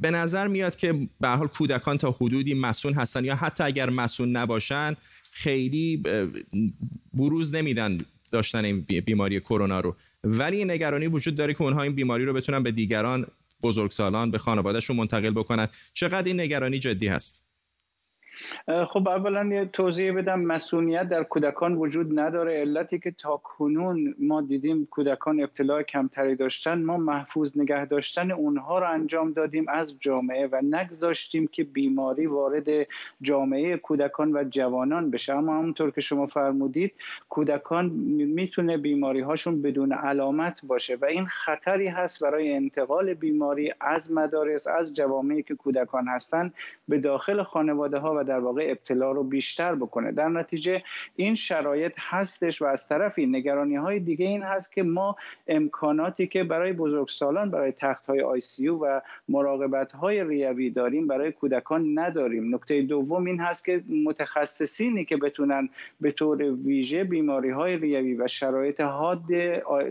به 0.01 0.11
نظر 0.11 0.47
میاد 0.47 0.77
که 0.77 1.09
به 1.21 1.29
حال 1.29 1.47
کودکان 1.47 1.99
تا 1.99 2.11
حدودی 2.11 2.55
مسون 2.55 2.95
هستن 2.95 3.25
یا 3.25 3.37
حتی 3.37 3.65
اگر 3.65 3.91
مسون 3.91 4.37
نباشن 4.37 4.97
خیلی 5.37 6.03
بروز 7.15 7.55
نمیدن 7.55 7.99
داشتن 8.33 8.65
این 8.65 8.81
بیماری 8.81 9.41
کرونا 9.41 9.81
رو. 9.81 9.97
ولی 10.25 10.65
نگرانی 10.65 11.07
وجود 11.07 11.35
داره 11.35 11.55
که 11.55 11.63
اونها 11.63 11.83
این 11.83 11.95
بیماری 11.95 12.25
رو 12.25 12.33
بتونن 12.33 12.63
به 12.63 12.71
دیگران 12.71 13.27
بزرگسالان 13.63 14.31
به 14.31 14.39
خانوادهشون 14.39 14.97
منتقل 14.97 15.31
بکنن. 15.31 15.69
چقدر 15.95 16.25
این 16.25 16.41
نگرانی 16.41 16.79
جدی 16.79 17.09
هست؟ 17.09 17.46
خب 18.89 19.09
اولا 19.09 19.45
یه 19.45 19.65
توضیح 19.65 20.13
بدم 20.13 20.41
مسئولیت 20.41 21.09
در 21.09 21.23
کودکان 21.23 21.75
وجود 21.75 22.19
نداره. 22.19 22.61
علتی 22.61 22.99
که 22.99 23.11
تا 23.11 23.37
کنون 23.37 24.15
ما 24.19 24.41
دیدیم 24.41 24.87
کودکان 24.91 25.41
ابتلاع 25.41 25.83
کمتری 25.83 26.37
داشتن 26.37 26.83
ما 26.83 26.97
محفوظ 26.97 27.59
نگه 27.59 27.85
داشتن 27.85 28.31
اونها 28.31 28.79
رو 28.79 28.91
انجام 28.91 29.33
دادیم 29.33 29.69
از 29.69 29.97
جامعه 30.01 30.49
و 30.53 30.61
نگذاشتیم 30.63 31.47
که 31.47 31.65
بیماری 31.65 32.27
وارد 32.27 32.69
جامعه 33.23 33.77
کودکان 33.77 34.37
و 34.37 34.45
جوانان 34.51 35.11
بشه. 35.11 35.35
اما 35.35 35.59
همونطور 35.59 35.91
که 35.91 36.01
شما 36.01 36.27
فرمودید 36.27 36.93
کودکان 37.29 37.87
می‌تونه 37.87 38.77
بیماری 38.79 39.21
هاشون 39.21 39.63
بدون 39.63 39.93
علامت 39.93 40.61
باشه 40.67 40.97
و 40.97 41.05
این 41.05 41.27
خطری 41.27 41.89
هست 41.89 42.25
برای 42.25 42.53
انتقال 42.53 43.15
بیماری 43.15 43.73
از 43.81 44.13
مدارس 44.13 44.67
از 44.67 44.95
جوامعی 44.95 45.43
که 45.43 45.55
کودکان 45.55 46.09
هستند 46.09 46.55
به 46.89 46.99
داخل 46.99 47.43
خانواده 47.43 47.99
ها 47.99 48.15
و 48.17 48.25
در 48.25 48.36
واقع 48.39 48.67
ابتلا 48.71 49.13
رو 49.13 49.25
بیشتر 49.25 49.75
بکنه. 49.75 50.13
در 50.13 50.29
نتیجه 50.29 50.83
این 51.17 51.35
شرایط 51.35 51.93
هستش 51.99 52.63
و 52.63 52.65
از 52.65 52.89
طرفی 52.89 53.27
نگرانی 53.27 53.77
های 53.77 54.01
دیگه 54.01 54.27
این 54.27 54.43
هست 54.43 54.73
که 54.73 54.83
ما 54.83 55.17
امکاناتی 55.49 56.27
که 56.27 56.45
برای 56.45 56.73
بزرگسالان 56.73 57.51
برای 57.51 57.73
تخت 57.73 58.07
های 58.07 58.21
آی 58.21 58.41
سی 58.41 58.69
و 58.69 59.01
مراقبت 59.29 59.93
های 59.93 60.25
ریوی 60.25 60.71
داریم 60.71 61.07
برای 61.07 61.33
کودکان 61.33 61.99
نداریم. 61.99 62.55
نکته 62.55 62.83
دوم 62.83 63.25
این 63.25 63.41
هست 63.41 63.65
که 63.65 63.83
متخصصینی 64.05 65.05
که 65.05 65.17
بتونن 65.17 65.69
به 66.01 66.13
طور 66.13 66.43
ویژه 66.43 67.05
بیماری 67.05 67.51
های 67.51 67.77
ریوی 67.77 68.15
و 68.15 68.29
شرایط 68.29 68.81
حاد 68.81 69.33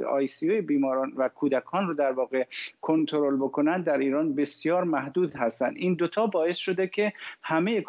آی 0.10 0.28
سی 0.28 0.62
بیماران 0.62 1.14
و 1.18 1.30
کودکان 1.30 1.88
رو 1.88 1.94
در 1.94 2.12
واقع 2.12 2.46
کنترل 2.82 3.36
بکنن 3.36 3.82
در 3.82 3.98
ایران 3.98 4.36
بسیار 4.36 4.84
محدود 4.84 5.36
هستند 5.36 5.74
این 5.78 5.94
دوتا 5.94 6.28
باعث 6.28 6.58
شده 6.58 6.88
که 6.88 7.14
همه 7.42 7.82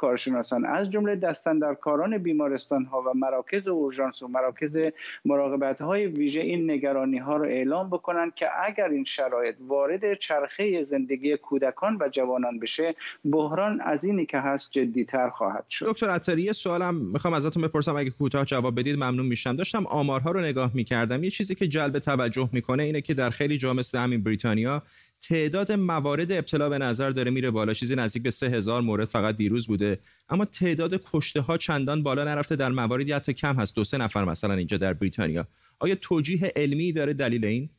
کارشناسان 0.50 0.64
از 0.64 0.90
جمله 0.90 1.16
دستندرکاران 1.16 2.18
بیمارستان 2.18 2.84
ها 2.84 3.02
و 3.02 3.14
مراکز 3.14 3.68
اورژانس 3.68 4.22
و 4.22 4.28
مراکز 4.28 4.76
مراقبت 5.24 5.80
های 5.80 6.06
ویژه 6.06 6.40
این 6.40 6.70
نگرانی 6.70 7.18
ها 7.18 7.36
رو 7.36 7.44
اعلام 7.44 7.90
بکنند 7.90 8.34
که 8.34 8.46
اگر 8.64 8.88
این 8.88 9.04
شرایط 9.04 9.56
وارد 9.68 10.18
چرخه 10.18 10.82
زندگی 10.82 11.36
کودکان 11.36 11.98
و 12.00 12.08
جوانان 12.08 12.58
بشه 12.58 12.94
بحران 13.24 13.80
از 13.80 14.04
اینی 14.04 14.26
که 14.26 14.38
هست 14.38 14.68
جدیتر 14.70 15.30
خواهد 15.30 15.64
شد. 15.68 15.86
دکتر 15.86 16.10
عطاری 16.10 16.52
سوالم 16.52 16.94
می‌خوام 16.94 17.34
ازتون 17.34 17.62
بپرسم. 17.62 17.96
اگه 17.96 18.10
کوتاه 18.10 18.44
جواب 18.44 18.80
بدید 18.80 18.96
ممنون 18.96 19.26
میشم. 19.26 19.56
داشتم 19.56 19.86
آمارها 19.86 20.30
رو 20.30 20.40
نگاه 20.40 20.70
می‌کردم. 20.74 21.24
یه 21.24 21.30
چیزی 21.30 21.54
که 21.54 21.68
جلب 21.68 21.98
توجه 21.98 22.48
می‌کنه 22.52 22.82
اینه 22.82 23.00
که 23.00 23.14
در 23.14 23.30
خیلی 23.30 23.58
جا 23.58 23.72
مثل 23.72 23.98
همین 23.98 24.22
بریتانیا 24.22 24.82
تعداد 25.22 25.72
موارد 25.72 26.32
ابتلا 26.32 26.68
به 26.68 26.78
نظر 26.78 27.10
داره 27.10 27.30
میره 27.30 27.50
بالا. 27.50 27.74
چیزی 27.74 27.94
نزدیک 27.94 28.22
به 28.22 28.30
سه 28.30 28.46
هزار 28.48 28.82
مورد 28.82 29.04
فقط 29.04 29.36
دیروز 29.36 29.66
بوده. 29.66 29.98
اما 30.28 30.44
تعداد 30.44 31.00
کشته 31.12 31.40
ها 31.40 31.56
چندان 31.56 32.02
بالا 32.02 32.24
نرفته 32.24 32.56
در 32.56 32.68
مواردی 32.68 33.12
حتی 33.12 33.32
کم 33.32 33.56
هست. 33.56 33.76
دو 33.76 33.84
سه 33.84 33.98
نفر 33.98 34.24
مثلا 34.24 34.54
اینجا 34.54 34.76
در 34.76 34.92
بریتانیا. 34.92 35.48
آیا 35.78 35.94
توجیه 35.94 36.52
علمی 36.56 36.92
داره 36.92 37.12
دلیل 37.12 37.44
این؟ 37.44 37.70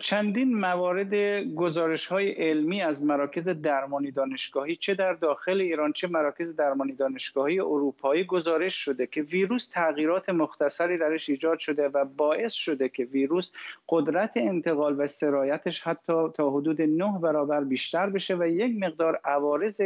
چندین 0.00 0.54
موارد 0.54 1.14
گزارش 1.54 2.06
های 2.06 2.30
علمی 2.30 2.82
از 2.82 3.02
مراکز 3.02 3.48
درمانی 3.48 4.10
دانشگاهی 4.10 4.76
چه 4.76 4.94
در 4.94 5.12
داخل 5.12 5.60
ایران 5.60 5.92
چه 5.92 6.08
مراکز 6.08 6.56
درمانی 6.56 6.92
دانشگاهی 6.92 7.60
اروپایی 7.60 8.24
گزارش 8.24 8.74
شده 8.74 9.06
که 9.06 9.22
ویروس 9.22 9.66
تغییرات 9.66 10.28
مختصری 10.28 10.96
درش 10.96 11.28
ایجاد 11.28 11.58
شده 11.58 11.88
و 11.88 12.04
باعث 12.04 12.52
شده 12.52 12.88
که 12.88 13.04
ویروس 13.04 13.50
قدرت 13.88 14.32
انتقال 14.36 15.00
و 15.00 15.06
سرایتش 15.06 15.80
حتی 15.80 16.28
تا 16.34 16.50
حدود 16.50 16.82
نه 16.82 17.18
برابر 17.22 17.64
بیشتر 17.64 18.10
بشه 18.10 18.36
و 18.36 18.46
یک 18.46 18.76
مقدار 18.78 19.20
عوارض 19.24 19.80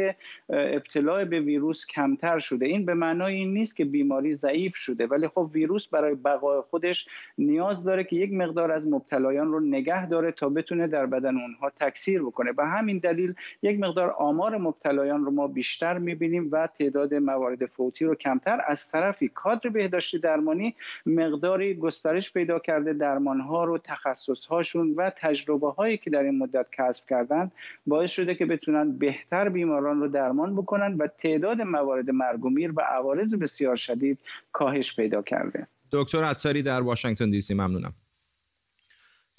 ابتلاع 0.49 1.25
به 1.25 1.39
ویروس 1.39 1.85
کمتر 1.85 2.39
شده. 2.39 2.65
این 2.65 2.85
به 2.85 2.93
معنای 2.93 3.35
این 3.35 3.53
نیست 3.53 3.75
که 3.75 3.85
بیماری 3.85 4.33
ضعیف 4.33 4.75
شده 4.75 5.07
ولی 5.07 5.27
خب 5.27 5.49
ویروس 5.53 5.87
برای 5.87 6.15
بقای 6.15 6.61
خودش 6.61 7.07
نیاز 7.37 7.83
داره 7.83 8.03
که 8.03 8.15
یک 8.15 8.33
مقدار 8.33 8.71
از 8.71 8.87
مبتلایان 8.87 9.52
رو 9.53 9.59
نگه 9.59 10.05
داره 10.09 10.31
تا 10.31 10.49
بتونه 10.49 10.87
در 10.87 11.05
بدن 11.05 11.37
اونها 11.37 11.69
تکثیر 11.69 12.21
بکنه. 12.21 12.51
به 12.51 12.65
همین 12.65 12.97
دلیل 12.97 13.33
یک 13.61 13.79
مقدار 13.79 14.11
آمار 14.11 14.57
مبتلایان 14.57 15.25
رو 15.25 15.31
ما 15.31 15.47
بیشتر 15.47 15.97
می‌بینیم 15.97 16.49
و 16.51 16.67
تعداد 16.79 17.13
موارد 17.13 17.65
فوتی 17.65 18.05
رو 18.05 18.15
کمتر 18.15 18.61
از 18.67 18.91
طرفی 18.91 19.27
کادر 19.29 19.69
بهداشتی 19.69 20.19
درمانی 20.19 20.75
مقداری 21.05 21.73
گسترش 21.75 22.33
پیدا 22.33 22.59
کرده. 22.59 22.93
درمان 22.93 23.39
ها 23.39 23.63
رو 23.63 23.77
تخصص 23.77 24.45
هاشون 24.45 24.93
و 24.97 25.11
تجربه 25.17 25.71
هایی 25.71 25.97
که 25.97 26.09
در 26.09 26.23
این 26.23 26.37
مدت 26.37 26.65
کسب 26.71 27.05
کردن 27.09 27.51
باعث 27.87 28.11
شده 28.11 28.35
که 28.35 28.45
بتونن 28.45 28.97
بهتر 28.97 29.49
بیماران 29.49 29.99
رو 30.01 30.07
درمان 30.07 30.55
بکنن 30.55 30.93
و 30.97 31.07
تعداد 31.07 31.61
موارد 31.61 32.09
مرگ 32.09 32.45
و 32.45 32.49
میر 32.49 32.71
و 32.71 32.81
عوارض 32.81 33.35
بسیار 33.35 33.75
شدید 33.75 34.19
کاهش 34.51 34.95
پیدا 34.95 35.21
کرده. 35.21 35.67
دکتر 35.91 36.23
عطاری 36.23 36.61
در 36.61 36.81
واشنگتن 36.81 37.29
دی 37.29 37.41
سی 37.41 37.53
ممنونم. 37.53 37.93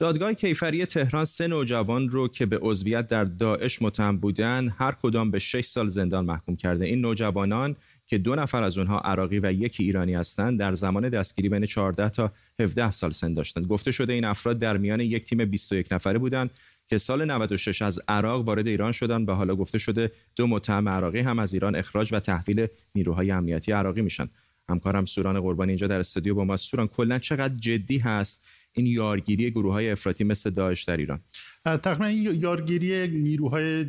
دادگاه 0.04 0.34
کیفری 0.34 0.86
تهران 0.86 1.24
سه 1.24 1.46
نوجوان 1.46 2.08
رو 2.08 2.28
که 2.28 2.46
به 2.46 2.58
عضویت 2.62 3.06
در 3.06 3.24
داعش 3.24 3.82
متهم 3.82 4.16
بودن 4.16 4.74
هر 4.78 4.92
کدام 4.92 5.30
به 5.30 5.38
6 5.38 5.66
سال 5.66 5.88
زندان 5.88 6.24
محکوم 6.24 6.56
کرده. 6.56 6.84
این 6.84 7.00
نوجوانان 7.00 7.76
که 8.06 8.18
دو 8.18 8.34
نفر 8.34 8.62
از 8.62 8.78
اونها 8.78 8.98
عراقی 8.98 9.38
و 9.38 9.52
یکی 9.52 9.84
ایرانی 9.84 10.14
هستند 10.14 10.58
در 10.58 10.74
زمان 10.74 11.08
دستگیری 11.08 11.48
بین 11.48 11.66
14 11.66 12.08
تا 12.08 12.32
17 12.60 12.90
سال 12.90 13.10
سن 13.10 13.34
داشتند. 13.34 13.66
گفته 13.66 13.92
شده 13.92 14.12
این 14.12 14.24
افراد 14.24 14.58
در 14.58 14.76
میان 14.76 15.00
یک 15.00 15.24
تیم 15.24 15.44
21 15.44 15.92
نفره 15.92 16.18
بودند 16.18 16.50
که 16.86 16.98
سال 16.98 17.24
96 17.24 17.82
از 17.82 18.00
عراق 18.08 18.46
وارد 18.46 18.66
ایران 18.66 18.92
شدند 18.92 19.28
و 19.28 19.32
حالا 19.32 19.56
گفته 19.56 19.78
شده 19.78 20.12
دو 20.36 20.46
متهم 20.46 20.88
عراقی 20.88 21.20
هم 21.20 21.38
از 21.38 21.54
ایران 21.54 21.76
اخراج 21.76 22.14
و 22.14 22.20
تحویل 22.20 22.66
نیروهای 22.94 23.30
امنیتی 23.30 23.72
عراقی 23.72 24.02
میشن. 24.02 24.28
همکارم 24.68 25.04
سوران 25.04 25.40
قربانی 25.40 25.70
اینجا 25.70 25.86
در 25.86 25.98
استودیو 25.98 26.34
با 26.34 26.44
ما. 26.44 26.56
سوران 26.56 26.88
کلا 26.88 27.18
چقدر 27.18 27.54
جدی 27.54 27.98
هست 27.98 28.46
این 28.74 28.87
یارگیری 28.87 29.50
گروه 29.50 29.72
های 29.72 29.90
افراطی 29.90 30.24
مثل 30.24 30.50
داعش 30.50 30.84
در 30.84 30.96
ایران. 30.96 31.20
تقریبا 31.64 32.11
یارگیری 32.11 33.09
نیروهای 33.09 33.85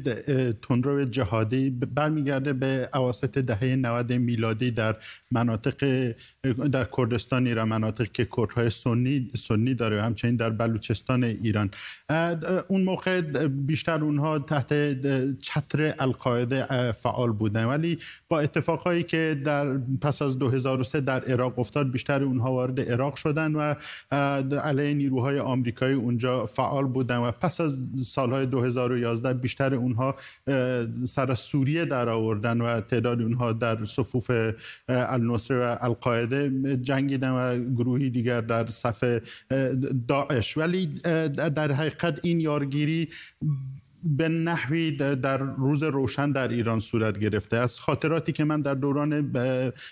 تندرو 0.61 1.05
جهادی 1.05 1.69
برمیگرده 1.69 2.53
به 2.53 2.89
اواسط 2.93 3.37
دهه 3.37 3.75
90 3.75 4.13
میلادی 4.13 4.71
در 4.71 4.95
مناطق 5.31 6.13
در 6.71 6.87
کردستان 6.97 7.47
ایران 7.47 7.67
مناطق 7.67 8.11
که 8.11 8.27
کردهای 8.37 8.69
سنی 8.69 9.31
سنی 9.47 9.73
داره 9.73 10.03
همچنین 10.03 10.35
در 10.35 10.49
بلوچستان 10.49 11.23
ایران. 11.23 11.71
اون 12.67 12.83
موقع 12.83 13.21
بیشتر 13.47 14.03
اونها 14.03 14.39
تحت 14.39 14.73
چتر 15.39 15.93
القاعده 15.99 16.91
فعال 16.91 17.31
بودن. 17.31 17.65
ولی 17.65 17.97
با 18.29 18.39
اتفاقهایی 18.39 19.03
که 19.03 19.41
در 19.43 19.77
پس 20.01 20.21
از 20.21 20.39
2003 20.39 21.01
در 21.01 21.23
عراق 21.23 21.59
افتاد 21.59 21.91
بیشتر 21.91 22.23
اونها 22.23 22.51
وارد 22.51 22.91
عراق 22.91 23.15
شدن 23.15 23.55
و 23.55 23.75
علیه 24.59 24.93
نیروهای 24.93 25.39
آمریکایی 25.39 25.95
اونجا 25.95 26.45
فعال 26.45 26.85
بودن 26.85 27.17
و 27.17 27.31
پس 27.31 27.64
از 27.65 27.77
سالهای 28.05 28.45
2011 28.45 29.33
بیشتر 29.33 29.75
اونها 29.75 30.15
سر 31.05 31.35
سوریه 31.35 31.85
در 31.85 32.09
آوردن 32.09 32.61
و 32.61 32.81
تعداد 32.81 33.21
اونها 33.21 33.53
در 33.53 33.85
صفوف 33.85 34.31
النصره 34.89 35.57
و 35.57 35.77
القاعده 35.81 36.49
جنگیدن 36.81 37.31
و 37.31 37.73
گروهی 37.75 38.09
دیگر 38.09 38.41
در 38.41 38.67
صف 38.67 39.03
داعش. 40.07 40.57
ولی 40.57 40.85
در 41.55 41.71
حقیقت 41.71 42.19
این 42.25 42.39
یارگیری 42.39 43.09
به 44.05 44.29
نحوی 44.29 44.91
در 44.91 45.37
روز 45.37 45.83
روشن 45.83 46.31
در 46.31 46.47
ایران 46.47 46.79
صورت 46.79 47.19
گرفته 47.19 47.57
از 47.57 47.79
خاطراتی 47.79 48.31
که 48.31 48.43
من 48.43 48.61
در 48.61 48.73
دوران 48.73 49.31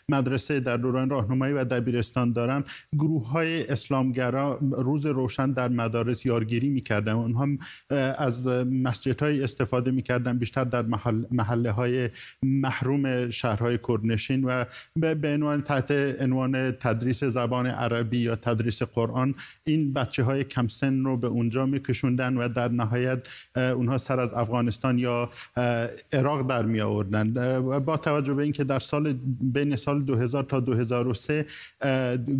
مدرسه 0.10 0.60
در 0.60 0.78
دوران 0.78 1.10
راهنمایی 1.10 1.54
و 1.54 1.64
دبیرستان 1.64 2.34
دارم 2.34 2.64
گروه 2.94 3.30
های 3.30 3.68
اسلامگرا 3.68 4.60
روز 4.72 5.06
روشن 5.06 5.52
در 5.52 5.68
مدارس 5.68 6.26
یارگیری 6.26 6.70
می‌کردن. 6.70 7.12
اونها 7.14 7.48
از 8.18 8.48
مسجد 8.48 9.22
های 9.22 9.44
استفاده 9.44 9.92
می‌کردن 9.92 10.38
بیشتر 10.38 10.64
در 10.64 10.82
محل 10.82 11.24
محله 11.32 11.72
های 11.72 12.10
محروم 12.44 13.30
شهرهای 13.30 13.80
کردنشین 13.88 14.44
و 14.44 14.66
به 14.96 15.34
عنوان 15.34 15.62
تحت 15.62 15.92
عنوان 16.20 16.72
تدریس 16.72 17.24
زبان 17.24 17.68
عربی 17.68 18.18
یا 18.18 18.36
تدریس 18.36 18.84
قرآن 18.84 19.36
این 19.64 19.94
بچه 19.94 20.24
های 20.24 20.44
کم 20.44 20.68
سن 20.68 21.04
رو 21.04 21.18
به 21.18 21.28
اونجا 21.28 21.66
میکشوندن 21.66 22.38
و 22.38 22.48
در 22.48 22.68
نهایت 22.68 23.28
اونها 23.56 23.98
سر 24.04 24.20
از 24.20 24.34
افغانستان 24.34 25.00
یا 25.00 25.30
عراق 26.14 26.48
در 26.50 26.66
می 26.66 26.82
آوردن 26.82 27.34
با 27.80 27.98
توجه 27.98 28.34
به 28.34 28.44
اینکه 28.44 28.64
در 28.64 28.80
سال 28.80 29.14
بین 29.42 29.76
سال 29.76 30.04
2000 30.04 30.44
تا 30.44 30.60
2003 30.60 31.46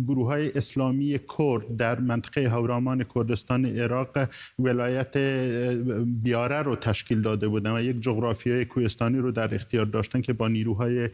گروه 0.06 0.26
های 0.26 0.52
اسلامی 0.52 1.20
کرد 1.38 1.76
در 1.76 2.00
منطقه 2.00 2.48
هورامان 2.48 3.04
کردستان 3.14 3.66
عراق 3.66 4.28
ولایت 4.58 5.16
بیاره 6.22 6.62
رو 6.62 6.76
تشکیل 6.76 7.22
داده 7.22 7.48
بودن 7.48 7.76
و 7.76 7.80
یک 7.80 8.00
جغرافیای 8.00 8.64
کوهستانی 8.64 9.18
رو 9.18 9.30
در 9.30 9.54
اختیار 9.54 9.86
داشتن 9.86 10.20
که 10.20 10.32
با 10.32 10.48
نیروهای 10.48 11.08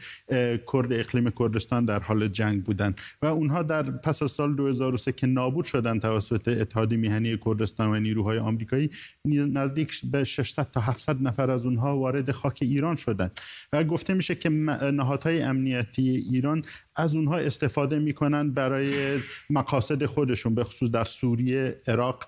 کرد 0.73 0.93
اقلیم 0.93 1.31
کردستان 1.31 1.85
در 1.85 1.99
حال 1.99 2.29
جنگ 2.29 2.65
بودن. 2.65 2.95
و 3.23 3.27
اونها 3.27 3.63
در 3.63 3.83
پس 3.83 4.23
از 4.23 4.31
سال 4.31 4.55
2003 4.55 5.13
که 5.13 5.27
نابود 5.27 5.65
شدن 5.65 5.99
توسط 5.99 6.49
اتحادیه 6.49 6.99
میهنی 6.99 7.37
کردستان 7.37 7.91
و 7.91 8.01
نیروهای 8.01 8.39
آمریکایی 8.39 8.91
نزدیک 9.25 10.01
به 10.05 10.25
600 10.43 10.71
تا 10.71 10.81
700 10.81 11.23
نفر 11.23 11.51
از 11.51 11.65
اونها 11.65 11.99
وارد 11.99 12.31
خاک 12.31 12.59
ایران 12.63 12.97
شدن. 12.97 13.31
و 13.73 13.85
گفته 13.85 14.15
میشه 14.15 14.35
که 14.35 14.49
نهادهای 14.93 15.43
امنیتی 15.43 16.11
ایران 16.11 16.65
از 16.97 17.17
اونها 17.17 17.39
استفاده 17.39 17.99
می‌کنن 17.99 18.51
برای 18.51 19.19
مقاصد 19.51 20.07
خودشون 20.07 20.55
به 20.55 20.65
خصوص 20.65 20.91
در 20.91 21.05
سوریه، 21.05 21.77
عراق، 21.87 22.25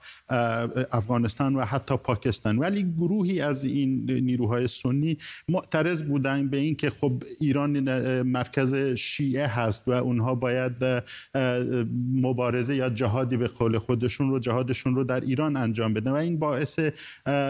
افغانستان 0.92 1.56
و 1.56 1.64
حتی 1.64 1.96
پاکستان. 1.96 2.58
ولی 2.58 2.82
گروهی 2.82 3.40
از 3.40 3.64
این 3.64 4.10
نیروهای 4.10 4.68
سنی 4.68 5.18
معترض 5.48 6.02
بودن 6.02 6.48
به 6.48 6.56
اینکه 6.56 6.90
خب 6.90 7.22
ایران 7.40 7.80
مرکز 8.22 8.74
شیعه 8.94 9.46
هست 9.46 9.88
و 9.88 9.90
اونها 9.90 10.34
باید 10.34 10.74
مبارزه 12.14 12.76
یا 12.76 12.88
جهادی 12.88 13.36
به 13.36 13.48
قول 13.48 13.78
خودشون 13.78 14.30
رو 14.30 14.38
جهادشون 14.38 14.94
رو 14.94 15.04
در 15.04 15.20
ایران 15.20 15.56
انجام 15.56 15.94
بدن. 15.94 16.10
و 16.10 16.14
این 16.14 16.38
باعث 16.38 16.78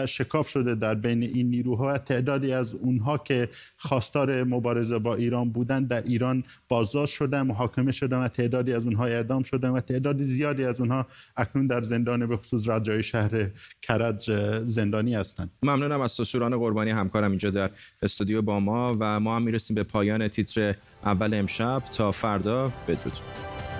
شکاف 0.07 0.52
شده 0.53 0.75
در 0.75 0.95
بین 0.95 1.23
این 1.23 1.49
نیروها 1.49 1.87
و 1.87 1.97
تعدادی 1.97 2.53
از 2.53 2.75
اونها 2.75 3.17
که 3.17 3.49
خواستار 3.77 4.43
مبارزه 4.43 4.99
با 4.99 5.15
ایران 5.15 5.49
بودن 5.49 5.83
در 5.83 6.01
ایران 6.01 6.43
بازداشت 6.67 7.13
شدن 7.13 7.41
محاکمه 7.41 7.91
شدن 7.91 8.17
و 8.17 8.27
تعدادی 8.27 8.73
از 8.73 8.85
اونها 8.85 9.05
اعدام 9.05 9.43
شدن 9.43 9.69
و 9.69 9.79
تعداد 9.79 10.21
زیادی 10.21 10.63
از 10.63 10.79
اونها 10.79 11.05
اکنون 11.37 11.67
در 11.67 11.81
زندان 11.81 12.27
به 12.27 12.37
خصوص 12.37 12.69
رجای 12.69 13.03
شهر 13.03 13.49
کرج 13.81 14.31
زندانی 14.65 15.15
هستند. 15.15 15.51
ممنونم 15.63 16.01
از 16.01 16.11
سسوران 16.11 16.57
قربانی 16.57 16.91
همکارم 16.91 17.29
اینجا 17.29 17.49
در 17.49 17.69
استودیو 18.01 18.41
با 18.41 18.59
ما 18.59 18.97
و 18.99 19.19
ما 19.19 19.35
هم 19.35 19.41
می‌رسیم 19.41 19.75
به 19.75 19.83
پایان 19.83 20.27
تیتر 20.27 20.75
اول 21.05 21.33
امشب. 21.33 21.83
تا 21.91 22.11
فردا 22.11 22.73
بدرود. 22.87 23.72